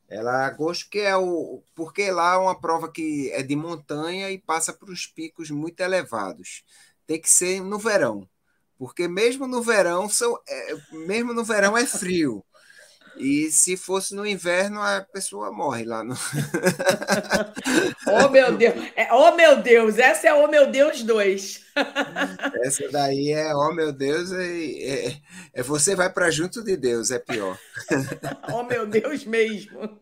[0.09, 4.39] Ela agosto que é o porque lá é uma prova que é de montanha e
[4.39, 6.65] passa por uns picos muito elevados.
[7.07, 8.29] Tem que ser no verão,
[8.79, 12.45] porque mesmo no verão são é, mesmo no verão é frio.
[13.19, 16.15] E se fosse no inverno, a pessoa morre lá no.
[18.07, 18.75] oh, meu Deus!
[18.95, 19.99] É, oh, meu Deus!
[19.99, 21.67] Essa é Oh, meu Deus 2.
[22.65, 25.17] Essa daí é Oh, meu Deus, é, é,
[25.55, 27.59] é você vai para junto de Deus, é pior.
[28.53, 30.01] oh, meu Deus mesmo.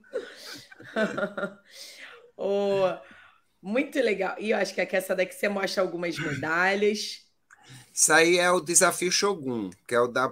[2.37, 2.95] oh,
[3.63, 4.37] muito legal.
[4.39, 7.25] E eu acho que aqui essa daqui você mostra algumas medalhas.
[7.93, 10.29] Isso aí é o desafio Shogun, que é o da ah.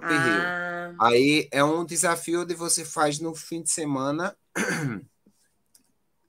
[0.99, 4.35] Aí é um desafio onde você faz no fim de semana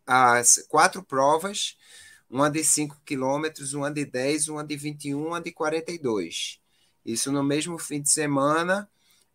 [0.07, 1.77] as quatro provas,
[2.31, 6.61] uma de 5 quilômetros, uma de 10, uma de 21, uma de 42.
[7.05, 8.89] Isso no mesmo fim de semana.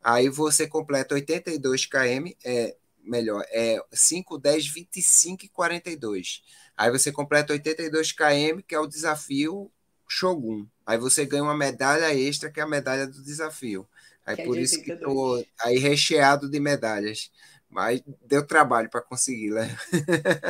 [0.04, 6.44] Aí você completa 82 km, é melhor, é 5, 10, 25 e 42.
[6.76, 9.72] Aí você completa 82 km, que é o desafio
[10.08, 10.66] Shogun.
[10.86, 13.88] Aí você ganha uma medalha extra, que é a medalha do desafio.
[14.26, 17.32] Aí que é por é isso que estou aí recheado de medalhas.
[17.70, 19.76] Mas deu trabalho para conseguir, né?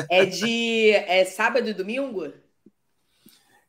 [0.09, 2.33] É de é sábado e domingo?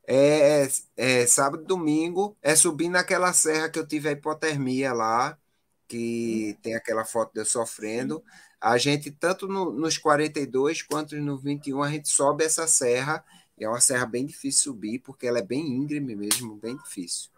[0.07, 2.37] É, é, é sábado e domingo.
[2.41, 5.39] É subir naquela serra que eu tive a hipotermia lá,
[5.87, 6.61] que hum.
[6.63, 8.25] tem aquela foto de eu sofrendo.
[8.59, 13.23] A gente, tanto no, nos 42 quanto no 21, a gente sobe essa serra
[13.65, 17.31] é uma serra bem difícil subir, porque ela é bem íngreme mesmo, bem difícil.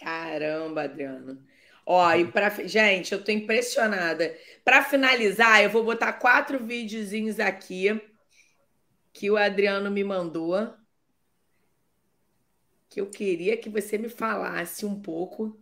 [0.00, 1.38] Caramba, Adriano.
[1.84, 4.36] Ó, e gente, eu tô impressionada.
[4.64, 8.00] Para finalizar, eu vou botar quatro videozinhos aqui
[9.12, 10.72] que o Adriano me mandou.
[12.88, 15.44] Que eu queria que você me falasse um pouco.
[15.44, 15.58] O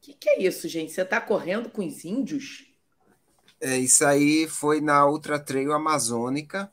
[0.00, 0.92] que, que é isso, gente?
[0.92, 2.66] Você está correndo com os índios?
[3.60, 6.70] É, isso aí foi na Ultra Trail Amazônica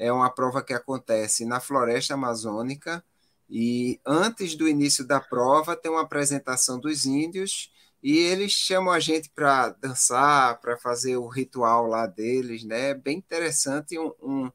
[0.00, 3.04] é uma prova que acontece na floresta amazônica
[3.50, 7.70] e antes do início da prova tem uma apresentação dos índios
[8.02, 12.94] e eles chamam a gente para dançar, para fazer o ritual lá deles, né?
[12.94, 14.50] Bem interessante, um, um,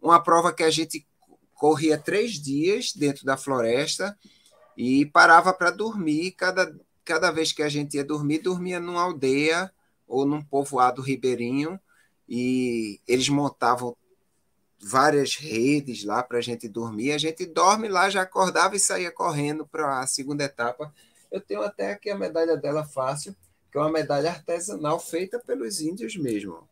[0.00, 1.06] uma prova que a gente
[1.54, 4.18] corria três dias dentro da floresta
[4.76, 6.32] e parava para dormir.
[6.32, 6.74] Cada,
[7.04, 9.70] cada vez que a gente ia dormir, dormia numa aldeia
[10.08, 11.78] ou num povoado ribeirinho
[12.26, 13.94] e eles montavam
[14.82, 17.12] várias redes lá para a gente dormir.
[17.12, 20.92] A gente dorme lá, já acordava e saía correndo para a segunda etapa.
[21.30, 23.34] Eu tenho até aqui a medalha dela fácil,
[23.70, 26.68] que é uma medalha artesanal feita pelos índios mesmo.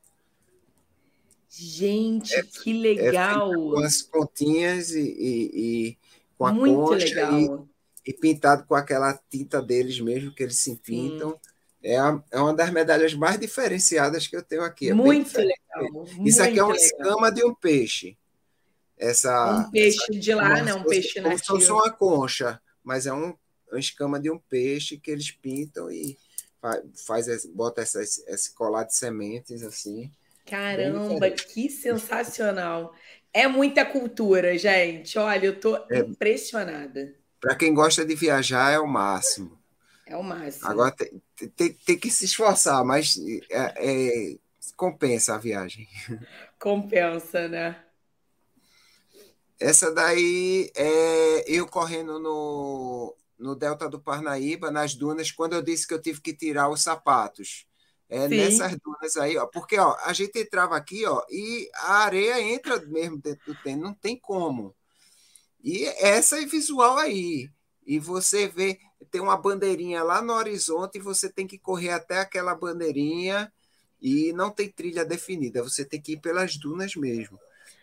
[1.51, 3.53] Gente, é, que legal!
[3.53, 5.99] É com as pontinhas e, e, e
[6.37, 7.69] com a Muito concha legal.
[8.05, 11.39] E, e, pintado com aquela tinta deles mesmo, que eles se pintam.
[11.83, 14.91] É, a, é uma das medalhas mais diferenciadas que eu tenho aqui.
[14.91, 16.07] É muito legal.
[16.25, 16.87] Isso aqui é uma legal.
[16.87, 18.17] escama de um peixe.
[18.99, 20.75] Essa, um peixe essa, de lá, né?
[20.75, 21.47] Um peixe nativo.
[21.47, 23.35] Como se fosse uma concha, mas é um,
[23.71, 26.17] uma escama de um peixe que eles pintam e
[27.07, 30.11] faz, bota essa, esse colar de sementes assim.
[30.47, 32.95] Caramba, que sensacional!
[33.33, 35.19] É muita cultura, gente.
[35.19, 37.15] Olha, eu tô é, impressionada.
[37.41, 39.59] Para quem gosta de viajar, é o máximo.
[40.07, 40.67] É o máximo.
[40.67, 41.23] Agora tem,
[41.55, 43.17] tem, tem que se esforçar, mas
[43.51, 44.37] é, é,
[44.75, 45.87] compensa a viagem.
[46.59, 47.77] Compensa, né?
[49.61, 55.87] Essa daí é eu correndo no, no Delta do Parnaíba, nas dunas, quando eu disse
[55.87, 57.67] que eu tive que tirar os sapatos.
[58.09, 58.37] É Sim.
[58.37, 62.81] nessas dunas aí, ó, porque ó, a gente entrava aqui, ó, e a areia entra
[62.87, 64.75] mesmo dentro do tênis, não tem como.
[65.63, 67.51] E essa é visual aí.
[67.87, 68.79] E você vê,
[69.11, 73.53] tem uma bandeirinha lá no horizonte e você tem que correr até aquela bandeirinha
[74.01, 77.39] e não tem trilha definida, você tem que ir pelas dunas mesmo.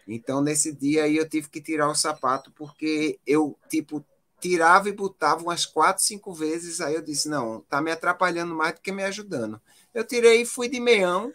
[0.08, 4.06] Então, nesse dia aí, eu tive que tirar o sapato, porque eu, tipo,
[4.46, 6.80] tirava e botava umas quatro, cinco vezes.
[6.80, 9.60] Aí eu disse: não, tá me atrapalhando mais do que me ajudando.
[9.94, 11.34] Eu tirei e fui de meião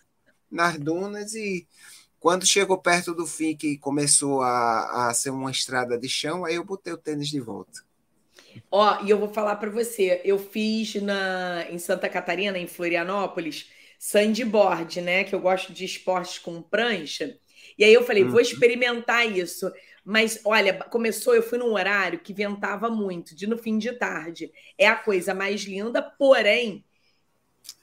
[0.50, 1.66] nas dunas, e
[2.18, 6.54] quando chegou perto do fim, que começou a, a ser uma estrada de chão, aí
[6.54, 7.82] eu botei o tênis de volta.
[8.70, 13.70] Ó, e eu vou falar para você, eu fiz na em Santa Catarina, em Florianópolis,
[13.98, 15.24] sandboard, né?
[15.24, 17.38] Que eu gosto de esportes com prancha.
[17.78, 18.30] E aí eu falei, uhum.
[18.30, 19.70] vou experimentar isso.
[20.04, 24.50] Mas olha, começou, eu fui num horário que ventava muito, de no fim de tarde.
[24.78, 26.84] É a coisa mais linda, porém,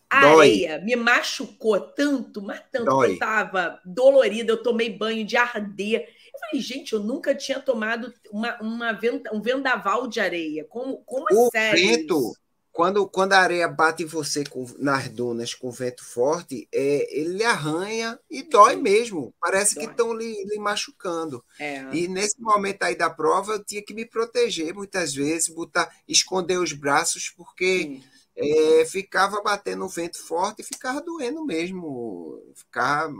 [0.09, 0.65] a Dói.
[0.65, 3.07] areia me machucou tanto, mas tanto Dói.
[3.07, 6.07] que eu tava dolorida, eu tomei banho de arder.
[6.33, 8.99] Eu falei, gente, eu nunca tinha tomado uma, uma
[9.33, 10.65] um vendaval de areia.
[10.65, 11.85] Como, como é o sério?
[11.87, 12.46] Vento, isso?
[12.77, 17.43] Quando, quando a areia bate em você com, nas dunas com vento forte, é, ele
[17.43, 19.33] arranha e dói mesmo.
[19.41, 19.85] Parece dói.
[19.85, 21.43] que estão lhe, lhe, machucando.
[21.57, 21.83] É.
[21.91, 26.59] E nesse momento aí da prova, eu tinha que me proteger muitas vezes, botar, esconder
[26.59, 27.99] os braços, porque
[28.35, 33.11] é, ficava batendo o vento forte e ficava doendo mesmo, ficava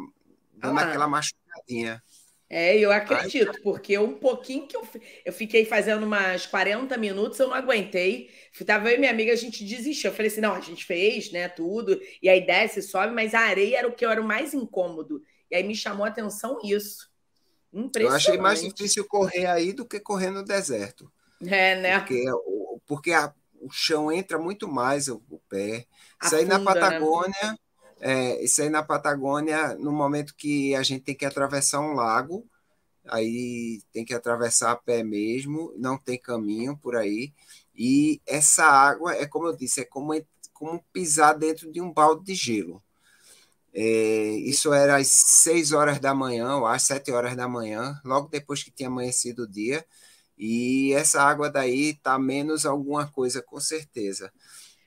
[0.54, 2.04] dando ah, aquela machucadinha.
[2.50, 4.88] É, eu acredito, porque um pouquinho que eu,
[5.26, 8.30] eu fiquei fazendo umas 40 minutos, eu não aguentei.
[8.66, 10.12] Tava eu e minha amiga, a gente desistiu.
[10.12, 13.42] Eu falei assim: não, a gente fez, né, tudo, e aí desce, sobe, mas a
[13.42, 15.22] areia era o que era o mais incômodo.
[15.52, 17.10] E aí me chamou a atenção isso.
[17.96, 21.12] Eu achei mais difícil correr aí do que correr no deserto.
[21.46, 22.00] É, né?
[22.00, 22.24] Porque,
[22.86, 25.86] porque a, o chão entra muito mais o, o pé.
[26.24, 26.64] Isso aí na né?
[26.64, 27.36] Patagônia.
[27.44, 27.56] Né?
[28.00, 32.46] É, isso aí na Patagônia, no momento que a gente tem que atravessar um lago,
[33.06, 37.34] aí tem que atravessar a pé mesmo, não tem caminho por aí.
[37.76, 40.14] E essa água é como eu disse, é como,
[40.54, 42.84] como pisar dentro de um balde de gelo.
[43.74, 48.28] É, isso era às 6 horas da manhã, ou às 7 horas da manhã, logo
[48.30, 49.86] depois que tinha amanhecido o dia.
[50.38, 54.32] E essa água daí tá menos alguma coisa, com certeza.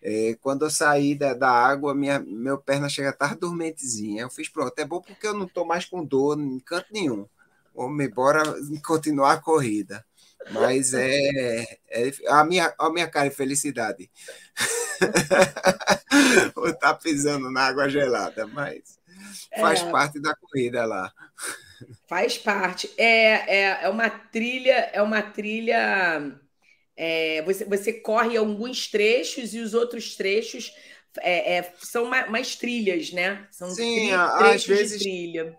[0.02, 4.22] É, quando eu saí da, da água, minha, meu perna chega a estar dormentezinha.
[4.22, 7.26] Eu fiz pronto, é bom porque eu não estou mais com dor em canto nenhum.
[7.74, 8.42] Vamos embora
[8.84, 10.04] continuar a corrida.
[10.52, 14.10] Mas é, é a, minha, a minha cara de felicidade.
[16.54, 18.98] Vou estar tá pisando na água gelada, mas
[19.58, 21.12] faz é, parte da corrida lá.
[22.08, 22.90] Faz parte.
[22.96, 26.40] É, é, é uma trilha, é uma trilha.
[27.02, 30.74] É, você, você corre alguns trechos e os outros trechos
[31.20, 33.48] é, é, são mais, trilhas, né?
[33.50, 35.56] São Sim, tri, às vezes trilha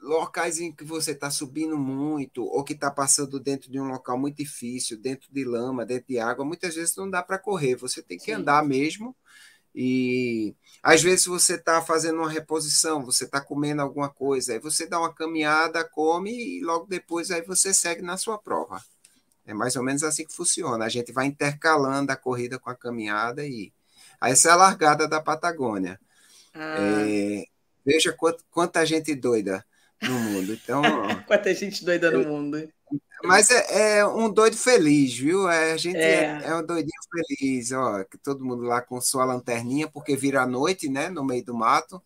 [0.00, 4.18] locais em que você está subindo muito ou que está passando dentro de um local
[4.18, 8.02] muito difícil, dentro de lama, dentro de água, muitas vezes não dá para correr, você
[8.02, 8.32] tem que Sim.
[8.32, 9.14] andar mesmo.
[9.74, 14.86] E às vezes você está fazendo uma reposição, você está comendo alguma coisa, aí você
[14.86, 18.82] dá uma caminhada, come e logo depois aí você segue na sua prova.
[19.46, 20.84] É mais ou menos assim que funciona.
[20.84, 23.72] A gente vai intercalando a corrida com a caminhada e
[24.22, 25.98] essa é a largada da Patagônia.
[26.54, 26.76] Ah.
[26.78, 27.44] É,
[27.84, 29.64] veja quant, quanta gente doida
[30.00, 30.52] no mundo.
[30.52, 30.82] Então,
[31.26, 32.68] Quanta gente doida no mundo.
[33.24, 35.48] Mas é, é, um doido feliz, viu?
[35.48, 36.24] É, a gente é.
[36.24, 36.42] é.
[36.44, 40.46] é, um doidinho feliz, ó, que todo mundo lá com sua lanterninha, porque vira a
[40.46, 42.02] noite, né, no meio do mato.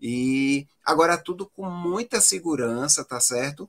[0.00, 3.68] E agora tudo com muita segurança, tá certo?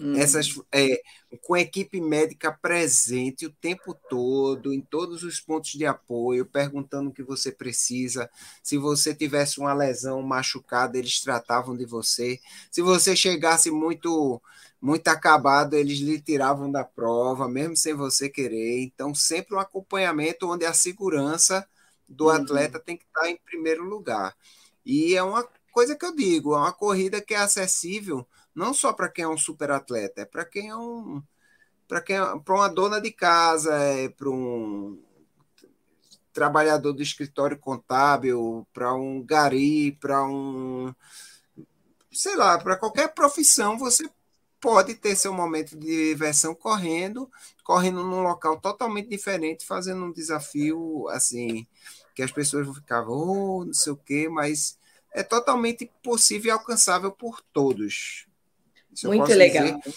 [0.00, 0.16] Hum.
[0.16, 1.02] Essas, é,
[1.42, 7.12] com equipe médica presente o tempo todo, em todos os pontos de apoio, perguntando o
[7.12, 8.30] que você precisa.
[8.62, 12.40] Se você tivesse uma lesão machucada, eles tratavam de você.
[12.70, 14.40] Se você chegasse muito
[14.80, 18.80] muito acabado, eles lhe tiravam da prova, mesmo sem você querer.
[18.82, 21.68] Então, sempre um acompanhamento onde a segurança
[22.08, 22.30] do uhum.
[22.30, 24.34] atleta tem que estar em primeiro lugar.
[24.84, 28.92] E é uma coisa que eu digo, é uma corrida que é acessível não só
[28.92, 31.22] para quem é um super atleta, é para quem é um
[31.88, 35.02] para quem é, para uma dona de casa, é para um
[36.32, 40.94] trabalhador do escritório contábil, para um gari, para um
[42.12, 44.08] sei lá, para qualquer profissão você
[44.60, 47.30] pode ter seu momento de diversão correndo,
[47.64, 51.66] correndo num local totalmente diferente, fazendo um desafio assim
[52.14, 54.78] que as pessoas vão ficar, oh, não sei o quê, mas
[55.12, 58.26] é totalmente possível e alcançável por todos.
[59.04, 59.78] Muito legal.
[59.78, 59.94] Dizer.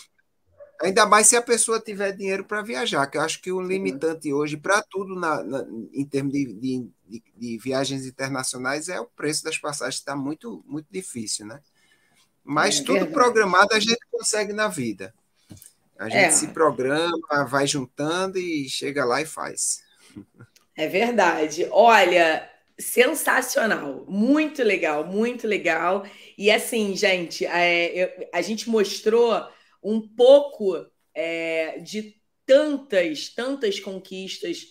[0.81, 4.33] Ainda mais se a pessoa tiver dinheiro para viajar, que eu acho que o limitante
[4.33, 9.05] hoje para tudo na, na, em termos de, de, de, de, viagens internacionais é o
[9.05, 11.61] preço das passagens, está muito, muito difícil, né?
[12.43, 13.13] Mas é, tudo verdade.
[13.13, 15.13] programado a gente consegue na vida.
[15.97, 16.31] A gente é.
[16.31, 19.81] se programa, vai juntando e chega lá e faz.
[20.75, 21.67] É verdade.
[21.71, 22.49] Olha,
[22.79, 26.05] sensacional, muito legal, muito legal.
[26.37, 29.47] E assim, gente, é, a gente mostrou
[29.81, 34.65] um pouco é, de tantas, tantas conquistas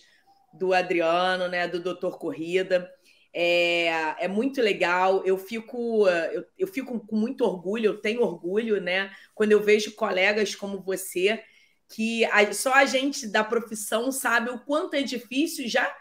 [0.53, 2.89] do Adriano, né, do Doutor Corrida.
[3.33, 5.23] É, é muito legal.
[5.25, 9.95] Eu fico, eu, eu fico com muito orgulho, eu tenho orgulho, né, quando eu vejo
[9.95, 11.41] colegas como você,
[11.89, 15.95] que a, só a gente da profissão sabe o quanto é difícil já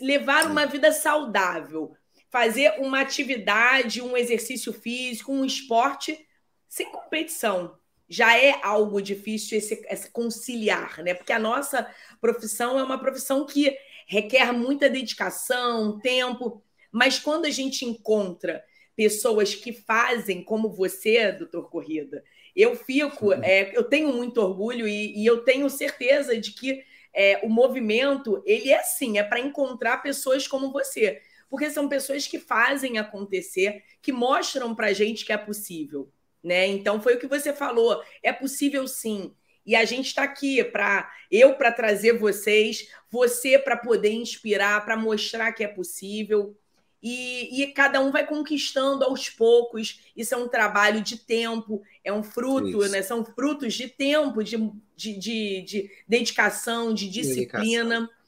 [0.00, 1.96] levar uma vida saudável,
[2.30, 6.26] fazer uma atividade, um exercício físico, um esporte
[6.68, 7.76] sem competição.
[8.08, 11.14] Já é algo difícil esse, esse conciliar, né?
[11.14, 11.90] Porque a nossa
[12.20, 18.64] profissão é uma profissão que requer muita dedicação, tempo, mas quando a gente encontra
[18.96, 22.24] pessoas que fazem como você, doutor Corrida,
[22.56, 26.82] eu fico, é, eu tenho muito orgulho e, e eu tenho certeza de que
[27.18, 31.20] é, o movimento, ele é assim, é para encontrar pessoas como você.
[31.50, 36.12] Porque são pessoas que fazem acontecer, que mostram para gente que é possível.
[36.40, 36.68] Né?
[36.68, 38.00] Então, foi o que você falou.
[38.22, 39.34] É possível sim.
[39.66, 44.96] E a gente está aqui para eu para trazer vocês, você para poder inspirar, para
[44.96, 46.56] mostrar que é possível.
[47.02, 50.00] E, e, cada um vai conquistando aos poucos.
[50.16, 53.02] Isso é um trabalho de tempo, é um fruto, né?
[53.02, 54.56] São frutos de tempo, de,
[54.96, 58.00] de, de, de dedicação, de disciplina.
[58.00, 58.18] Dedicação.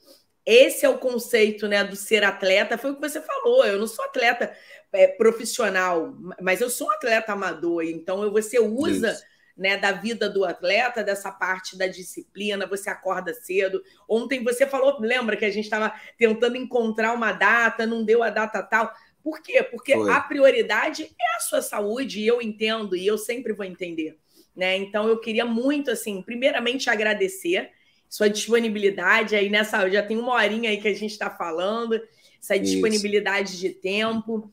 [0.45, 2.77] Esse é o conceito né, do ser atleta.
[2.77, 3.65] Foi o que você falou.
[3.65, 4.55] Eu não sou atleta
[4.91, 7.83] é, profissional, mas eu sou um atleta amador.
[7.83, 9.30] Então você usa Isso
[9.61, 13.83] né, da vida do atleta, dessa parte da disciplina, você acorda cedo.
[14.09, 18.31] Ontem você falou, lembra que a gente estava tentando encontrar uma data, não deu a
[18.31, 18.91] data tal.
[19.23, 19.61] Por quê?
[19.61, 20.11] Porque Foi.
[20.11, 24.17] a prioridade é a sua saúde, e eu entendo, e eu sempre vou entender.
[24.55, 24.77] Né?
[24.77, 27.69] Então eu queria muito, assim, primeiramente agradecer
[28.09, 29.87] sua disponibilidade aí nessa.
[29.91, 32.01] Já tem uma horinha aí que a gente está falando,
[32.41, 33.59] essa disponibilidade Isso.
[33.59, 34.51] de tempo,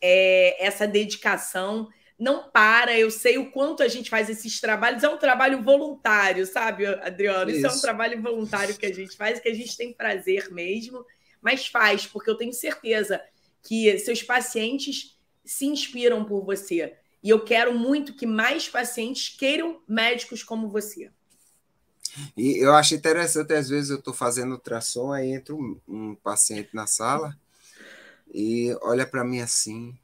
[0.00, 1.88] é, essa dedicação
[2.18, 2.98] não para.
[2.98, 5.02] Eu sei o quanto a gente faz esses trabalhos.
[5.02, 7.50] É um trabalho voluntário, sabe, Adriano?
[7.50, 10.50] Isso, Isso é um trabalho voluntário que a gente faz, que a gente tem prazer
[10.52, 11.04] mesmo,
[11.40, 13.20] mas faz, porque eu tenho certeza
[13.62, 16.94] que seus pacientes se inspiram por você.
[17.22, 21.10] E eu quero muito que mais pacientes queiram médicos como você.
[22.36, 26.70] E eu acho interessante, às vezes eu estou fazendo ultrassom, aí entra um, um paciente
[26.72, 27.36] na sala
[28.32, 29.96] e olha para mim assim,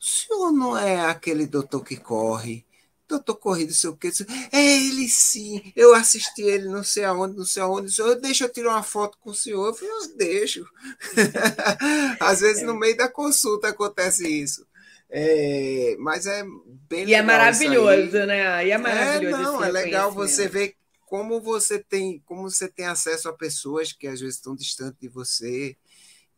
[0.00, 2.66] o senhor não é aquele doutor que corre?
[3.08, 4.10] Doutor Corrido, sei o quê.
[4.52, 5.72] É ele sim.
[5.74, 7.90] Eu assisti ele não sei aonde, não sei aonde.
[7.90, 9.68] Senhor, deixa eu tirar uma foto com o senhor.
[9.68, 10.66] Eu falei, eu deixo.
[12.20, 14.66] Às vezes, no meio da consulta acontece isso.
[15.08, 16.44] É, mas é
[16.86, 18.66] bem E é maravilhoso, né?
[18.66, 19.36] E é maravilhoso.
[19.36, 20.74] É, não, é legal você ver
[21.06, 25.08] como você tem, como você tem acesso a pessoas que às vezes estão distantes de
[25.08, 25.74] você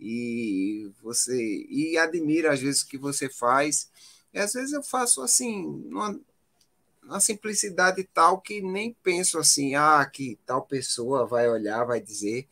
[0.00, 3.90] e você e admira às vezes o que você faz.
[4.32, 6.18] E às vezes eu faço assim, numa,
[7.02, 12.48] numa simplicidade tal que nem penso assim, ah, que tal pessoa vai olhar, vai dizer.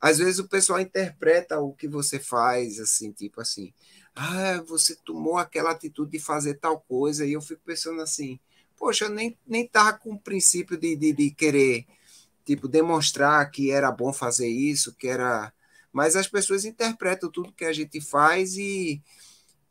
[0.00, 3.72] Às vezes o pessoal interpreta o que você faz, assim, tipo assim,
[4.14, 8.38] ah, você tomou aquela atitude de fazer tal coisa, e eu fico pensando assim,
[8.76, 11.86] poxa, eu nem, nem tava com o princípio de, de, de querer,
[12.44, 15.52] tipo, demonstrar que era bom fazer isso, que era
[15.96, 19.00] mas as pessoas interpretam tudo que a gente faz e,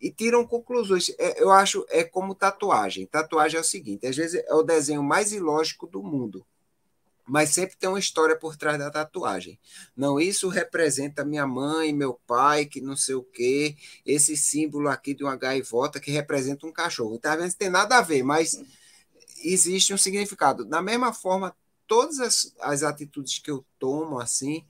[0.01, 1.11] e tiram conclusões.
[1.19, 3.05] É, eu acho é como tatuagem.
[3.05, 6.43] Tatuagem é o seguinte: às vezes é o desenho mais ilógico do mundo,
[7.27, 9.59] mas sempre tem uma história por trás da tatuagem.
[9.95, 15.13] Não, isso representa minha mãe, meu pai, que não sei o quê, esse símbolo aqui
[15.13, 17.19] de uma gaivota que representa um cachorro.
[17.19, 17.45] Tá vendo?
[17.45, 18.59] Não tem nada a ver, mas
[19.43, 20.65] existe um significado.
[20.65, 24.65] Da mesma forma, todas as, as atitudes que eu tomo assim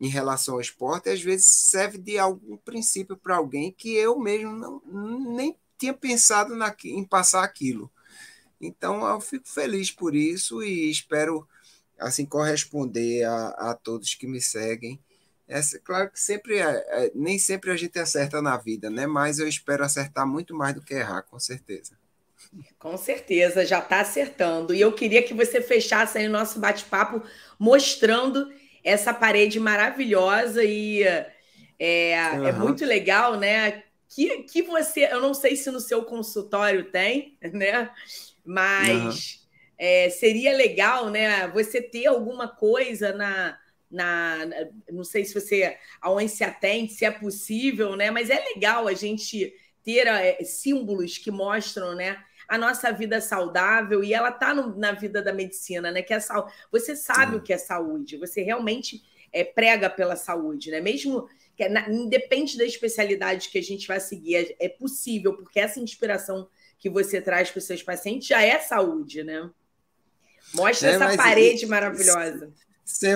[0.00, 4.52] em relação ao esporte, às vezes serve de algum princípio para alguém que eu mesmo
[4.52, 4.82] não,
[5.34, 7.90] nem tinha pensado na, em passar aquilo.
[8.60, 11.46] Então, eu fico feliz por isso e espero
[11.98, 15.00] assim corresponder a, a todos que me seguem.
[15.48, 19.06] É claro que sempre é, é, nem sempre a gente acerta na vida, né?
[19.06, 21.96] Mas eu espero acertar muito mais do que errar, com certeza.
[22.78, 24.74] Com certeza, já está acertando.
[24.74, 27.22] E eu queria que você fechasse aí o nosso bate-papo
[27.58, 28.50] mostrando
[28.86, 31.02] essa parede maravilhosa e
[31.76, 32.46] é, uhum.
[32.46, 33.82] é muito legal, né?
[34.08, 37.90] Que, que você, eu não sei se no seu consultório tem, né?
[38.44, 39.48] Mas uhum.
[39.76, 41.48] é, seria legal, né?
[41.48, 43.58] Você ter alguma coisa na,
[43.90, 44.38] na,
[44.88, 48.12] não sei se você aonde se atende, se é possível, né?
[48.12, 49.52] Mas é legal a gente
[49.82, 52.22] ter é, símbolos que mostram, né?
[52.48, 56.02] A nossa vida saudável e ela está na vida da medicina, né?
[56.02, 56.50] Que é sal...
[56.70, 57.38] Você sabe Sim.
[57.38, 59.02] o que é saúde, você realmente
[59.32, 60.80] é, prega pela saúde, né?
[60.80, 61.88] Mesmo que é na...
[61.88, 66.48] independe da especialidade que a gente vai seguir, é, é possível, porque essa inspiração
[66.78, 69.50] que você traz para os seus pacientes já é saúde, né?
[70.54, 72.52] Mostra é, essa parede e, maravilhosa.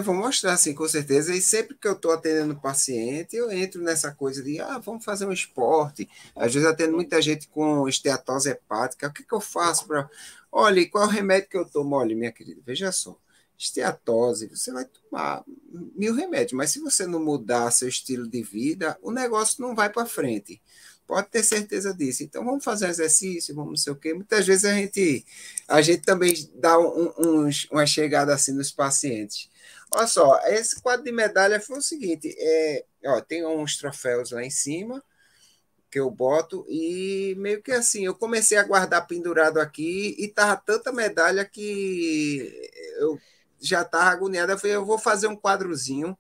[0.05, 1.35] Vou mostrar, sim, com certeza.
[1.35, 5.27] E sempre que eu estou atendendo paciente, eu entro nessa coisa de, ah, vamos fazer
[5.27, 6.09] um esporte.
[6.35, 9.07] Às vezes atendo muita gente com esteatose hepática.
[9.07, 10.11] O que, que eu faço para.
[10.51, 11.95] Olha, qual é o remédio que eu tomo?
[11.95, 13.17] Olha, minha querida, veja só.
[13.57, 15.45] Esteatose, você vai tomar
[15.95, 19.89] mil remédios, mas se você não mudar seu estilo de vida, o negócio não vai
[19.91, 20.61] para frente.
[21.07, 22.23] Pode ter certeza disso.
[22.25, 24.15] Então, vamos fazer exercício, vamos não sei o quê.
[24.15, 25.25] Muitas vezes a gente,
[25.69, 29.50] a gente também dá um, uma chegada assim nos pacientes
[29.93, 34.43] Olha só, esse quadro de medalha foi o seguinte: é, ó, tem uns troféus lá
[34.45, 35.03] em cima
[35.91, 40.57] que eu boto e meio que assim, eu comecei a guardar pendurado aqui e tava
[40.57, 43.21] tanta medalha que eu
[43.61, 44.53] já tava agoniado.
[44.53, 46.17] Eu falei, eu vou fazer um quadrozinho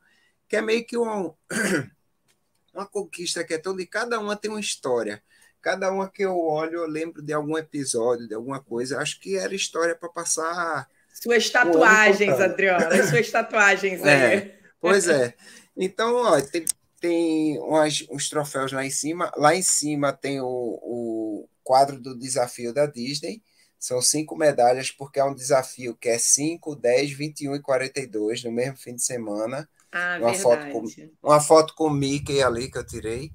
[0.48, 1.32] que é meio que um,
[2.74, 5.22] uma conquista que é toda e cada uma tem uma história.
[5.60, 8.98] cada uma que eu olho, eu lembro de algum episódio, de alguma coisa.
[9.00, 10.88] Acho que era história para passar.
[11.20, 14.54] Suas tatuagens, Adriana, suas tatuagens é, aí.
[14.80, 15.34] Pois é.
[15.76, 16.64] Então, ó, tem,
[16.98, 19.30] tem umas, uns troféus lá em cima.
[19.36, 23.42] Lá em cima tem o, o quadro do desafio da Disney.
[23.78, 28.52] São cinco medalhas, porque é um desafio que é 5, 10, 21 e 42 no
[28.52, 29.68] mesmo fim de semana.
[29.92, 30.42] Ah, uma verdade.
[30.42, 33.30] Foto com, uma foto com o Mickey ali que eu tirei.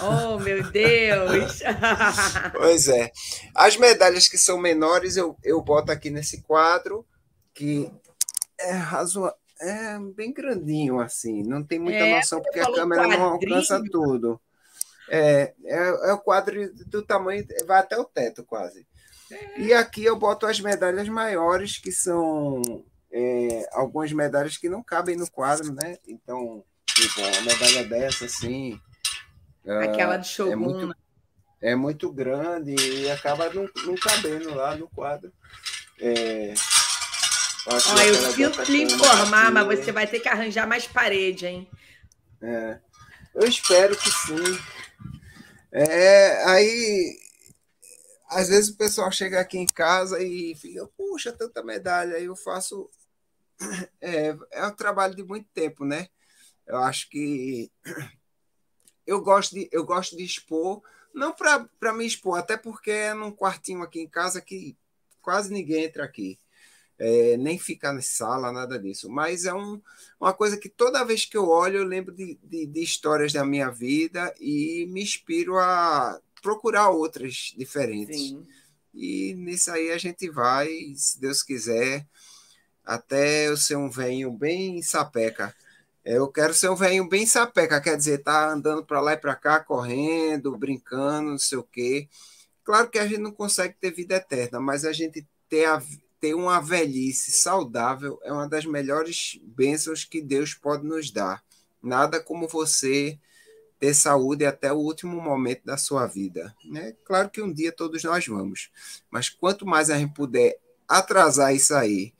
[0.00, 1.60] Oh, meu Deus!
[2.52, 3.10] pois é.
[3.54, 7.06] As medalhas que são menores, eu, eu boto aqui nesse quadro,
[7.54, 7.90] que
[8.58, 9.38] é razoável.
[9.60, 13.20] É bem grandinho assim, não tem muita é, noção, porque a câmera quadrinho.
[13.20, 14.40] não alcança tudo.
[15.08, 15.78] É, é,
[16.08, 18.86] é o quadro do tamanho, vai até o teto quase.
[19.30, 19.60] É.
[19.60, 22.60] E aqui eu boto as medalhas maiores, que são
[23.12, 25.98] é, algumas medalhas que não cabem no quadro, né?
[26.06, 28.78] Então, tipo, uma medalha dessa, assim,
[29.66, 30.52] Aquela de Shogun.
[30.52, 30.96] É muito,
[31.60, 35.32] é muito grande e acaba não, não cabendo lá no quadro.
[35.98, 36.52] É,
[37.66, 41.70] Olha, eu sinto lhe informar, mas você vai ter que arranjar mais parede, hein?
[42.42, 42.78] É,
[43.34, 44.58] eu espero que sim.
[45.72, 47.18] É, aí,
[48.28, 52.16] às vezes o pessoal chega aqui em casa e fica, puxa, tanta medalha.
[52.16, 52.88] Aí eu faço.
[54.00, 56.08] É, é um trabalho de muito tempo, né?
[56.66, 57.72] Eu acho que
[59.06, 60.82] eu gosto de, eu gosto de expor,
[61.14, 64.76] não para me expor, até porque é num quartinho aqui em casa que
[65.22, 66.38] quase ninguém entra aqui.
[66.98, 69.10] É, nem ficar na sala, nada disso.
[69.10, 69.80] Mas é um,
[70.20, 73.44] uma coisa que toda vez que eu olho, eu lembro de, de, de, histórias da
[73.44, 78.16] minha vida e me inspiro a procurar outras diferentes.
[78.16, 78.46] Sim.
[78.94, 82.06] E nisso aí a gente vai, se Deus quiser,
[82.84, 85.54] até eu ser um venho bem sapeca.
[86.04, 89.34] Eu quero ser um velhinho bem sapeca, quer dizer, tá andando para lá e para
[89.34, 92.08] cá, correndo, brincando, não sei o quê.
[92.62, 95.82] Claro que a gente não consegue ter vida eterna, mas a gente ter, a,
[96.24, 101.44] ter uma velhice saudável é uma das melhores bênçãos que Deus pode nos dar.
[101.82, 103.18] Nada como você
[103.78, 106.56] ter saúde até o último momento da sua vida.
[106.64, 106.96] Né?
[107.04, 108.70] Claro que um dia todos nós vamos,
[109.10, 112.14] mas quanto mais a gente puder atrasar isso aí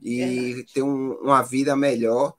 [0.00, 2.34] e ter um, uma vida melhor,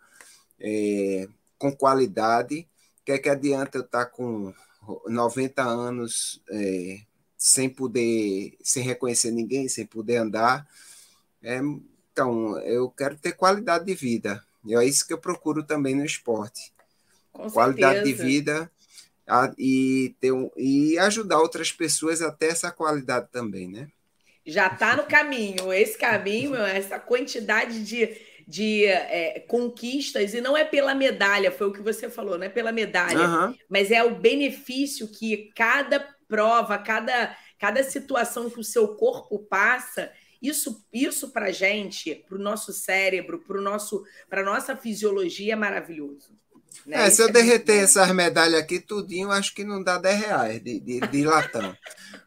[0.57, 1.27] é,
[1.57, 2.65] com qualidade.
[3.03, 4.53] Quer que adianta eu estar com
[5.05, 7.01] 90 anos é,
[7.37, 10.65] sem poder, sem reconhecer ninguém, sem poder andar?
[11.43, 11.59] É,
[12.11, 14.43] então, eu quero ter qualidade de vida.
[14.65, 16.73] E é isso que eu procuro também no esporte.
[17.31, 18.17] Com qualidade certeza.
[18.17, 18.71] de vida
[19.27, 23.87] a, e, ter um, e ajudar outras pessoas a ter essa qualidade também, né?
[24.45, 25.71] Já está no caminho.
[25.71, 31.71] Esse caminho, essa quantidade de de é, conquistas, e não é pela medalha, foi o
[31.71, 33.55] que você falou, não é pela medalha, uhum.
[33.69, 40.11] mas é o benefício que cada prova, cada, cada situação que o seu corpo passa,
[40.41, 46.37] isso, isso para gente, para o nosso cérebro, para nosso, para nossa fisiologia é maravilhoso.
[46.85, 47.07] Né?
[47.07, 50.63] É, se eu é derreter essas medalhas aqui, tudinho, acho que não dá 10 reais
[50.63, 51.75] de, de, de latão.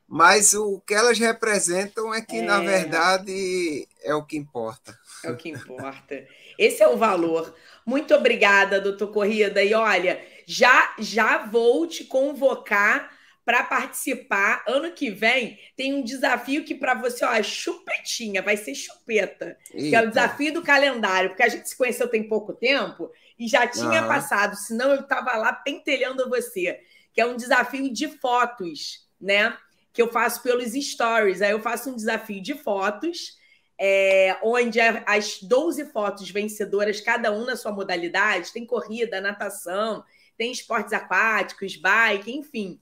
[0.06, 2.43] Mas o que elas representam é que, é...
[2.43, 4.98] na verdade, é o que importa.
[5.24, 6.26] É o que importa.
[6.59, 7.55] Esse é o valor.
[7.86, 9.62] Muito obrigada, doutor Corrida.
[9.62, 13.11] E olha, já já vou te convocar
[13.44, 14.64] para participar.
[14.66, 19.56] Ano que vem tem um desafio que para você, ó, é chupetinha, vai ser chupeta.
[19.73, 19.89] Eita.
[19.89, 23.48] Que é o desafio do calendário, porque a gente se conheceu tem pouco tempo e
[23.48, 24.09] já tinha uhum.
[24.09, 26.81] passado, senão eu estava lá pentelhando você.
[27.12, 29.56] Que é um desafio de fotos, né?
[29.93, 31.43] Que eu faço pelos stories.
[31.43, 33.36] Aí eu faço um desafio de fotos
[33.85, 40.05] é, onde as 12 fotos vencedoras, cada um na sua modalidade, tem corrida, natação,
[40.36, 42.81] tem esportes aquáticos, bike, enfim.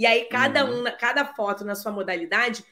[0.00, 0.80] E aí, cada, uhum.
[0.80, 2.64] um, cada foto na sua modalidade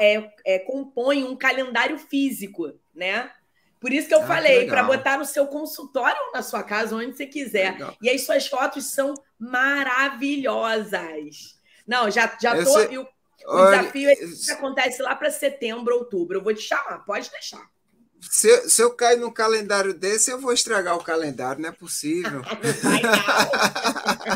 [0.00, 3.30] é, é, compõe um calendário físico, né?
[3.78, 6.96] Por isso que eu ah, falei, para botar no seu consultório ou na sua casa,
[6.96, 7.74] onde você quiser.
[7.74, 7.94] Legal.
[8.02, 11.56] E as suas fotos são maravilhosas.
[11.86, 12.80] Não, já, já tô.
[12.80, 13.08] Eu, o
[13.46, 14.16] Olha, desafio é
[14.52, 16.38] acontece lá para setembro, outubro.
[16.38, 17.64] Eu vou te chamar, pode deixar.
[18.28, 21.72] Se, eu, se eu cair num calendário desse, eu vou estragar o calendário, não é
[21.72, 22.42] possível.
[22.52, 23.12] não vai, não.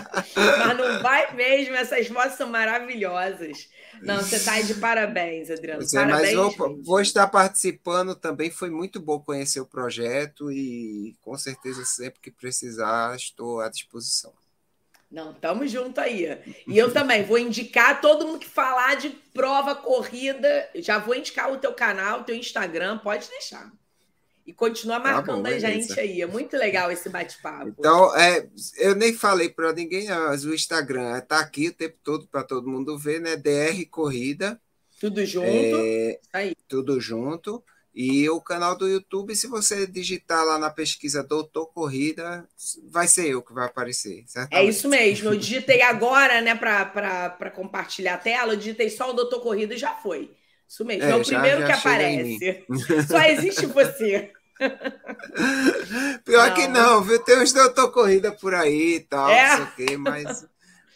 [0.34, 3.68] Mas não vai mesmo, essas fotos são maravilhosas.
[4.02, 5.82] Não, você está de parabéns, Adriano.
[5.82, 8.50] É, parabéns, mas vou, vou, estar participando também.
[8.50, 14.32] Foi muito bom conhecer o projeto e com certeza, sempre que precisar, estou à disposição.
[15.10, 16.38] Não, tamo junto aí.
[16.68, 21.52] E eu também vou indicar todo mundo que falar de prova corrida, já vou indicar
[21.52, 23.72] o teu canal, o teu Instagram, pode deixar.
[24.50, 26.20] E continua tá marcando tá bom, a gente aí.
[26.20, 27.72] É muito legal esse bate-papo.
[27.78, 28.48] Então, é,
[28.78, 32.68] eu nem falei para ninguém, mas o Instagram está aqui o tempo todo para todo
[32.68, 33.36] mundo ver, né?
[33.36, 34.60] DR Corrida.
[35.00, 35.46] Tudo junto.
[35.46, 36.56] É, aí.
[36.66, 37.62] Tudo junto.
[37.94, 42.44] E o canal do YouTube, se você digitar lá na pesquisa Doutor Corrida,
[42.88, 44.24] vai ser eu que vai aparecer.
[44.26, 44.66] Certamente.
[44.66, 45.28] É isso mesmo.
[45.28, 49.78] Eu digitei agora, né, para compartilhar a tela, eu digitei só o Doutor Corrida e
[49.78, 50.32] já foi.
[50.68, 51.04] Isso mesmo.
[51.04, 52.64] É, é o já, primeiro já que aparece.
[53.08, 54.32] Só existe você.
[56.24, 56.54] Pior não.
[56.54, 57.18] que não, viu?
[57.20, 59.48] Tem uns Doutor Corrida por aí e tal, é.
[59.48, 60.46] não sei o quê, mas.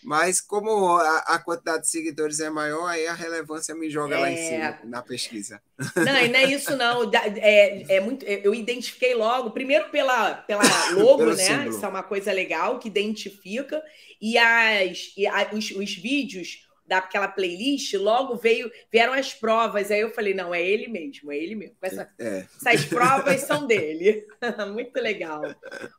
[0.04, 4.18] Mas como a, a, quantidade de seguidores é maior, aí a relevância me joga é...
[4.18, 4.50] lá em é.
[4.50, 5.62] cima na pesquisa.
[5.96, 7.10] Não, e não é isso não.
[7.14, 10.62] É, é muito, eu identifiquei logo, primeiro pela, pela
[10.92, 11.36] logo, né?
[11.36, 11.70] Símbolo.
[11.70, 13.82] Isso é uma coisa legal que identifica.
[14.20, 19.90] E, as, e a, os, os vídeos daquela playlist, logo veio vieram as provas.
[19.90, 21.76] Aí eu falei, não, é ele mesmo, é ele mesmo.
[21.82, 22.46] Essa, é.
[22.56, 24.26] Essas provas são dele.
[24.72, 25.42] Muito legal.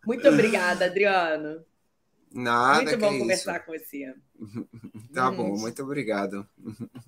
[0.06, 1.66] Muito obrigada, Adriano.
[2.36, 3.66] Nada, muito bom conversar isso.
[3.66, 4.14] com você.
[5.14, 5.36] tá hum.
[5.38, 6.46] bom, muito obrigado.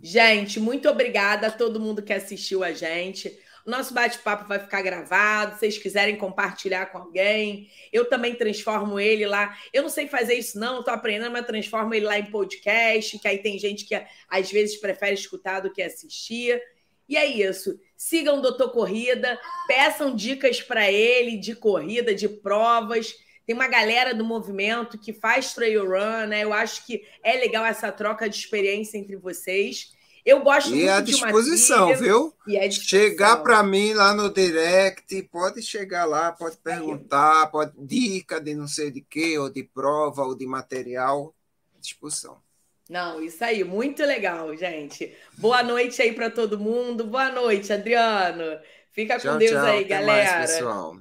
[0.02, 3.38] Gente, muito obrigada a todo mundo que assistiu a gente.
[3.70, 5.54] Nosso bate-papo vai ficar gravado.
[5.54, 9.58] Se vocês quiserem compartilhar com alguém, eu também transformo ele lá.
[9.74, 13.28] Eu não sei fazer isso, não, estou aprendendo, mas transformo ele lá em podcast, que
[13.28, 16.62] aí tem gente que às vezes prefere escutar do que assistir.
[17.10, 17.80] E é isso.
[17.96, 23.16] Sigam o Doutor Corrida, peçam dicas para ele de corrida, de provas
[23.48, 26.44] tem uma galera do movimento que faz trail run, né?
[26.44, 29.96] Eu acho que é legal essa troca de experiência entre vocês.
[30.28, 32.34] Eu gosto e muito à disposição, de viu?
[32.46, 38.38] E é chegar para mim lá no direct, pode chegar lá, pode perguntar, pode dica
[38.38, 41.34] de não sei de quê, ou de prova, ou de material,
[41.74, 42.42] à disposição.
[42.90, 45.16] Não, isso aí, muito legal, gente.
[45.38, 47.06] Boa noite aí para todo mundo.
[47.06, 48.60] Boa noite, Adriano.
[48.92, 50.40] Fica tchau, com Deus tchau, aí, galera.
[50.40, 50.98] Mais, pessoal.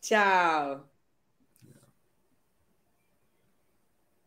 [0.00, 0.89] Tchau.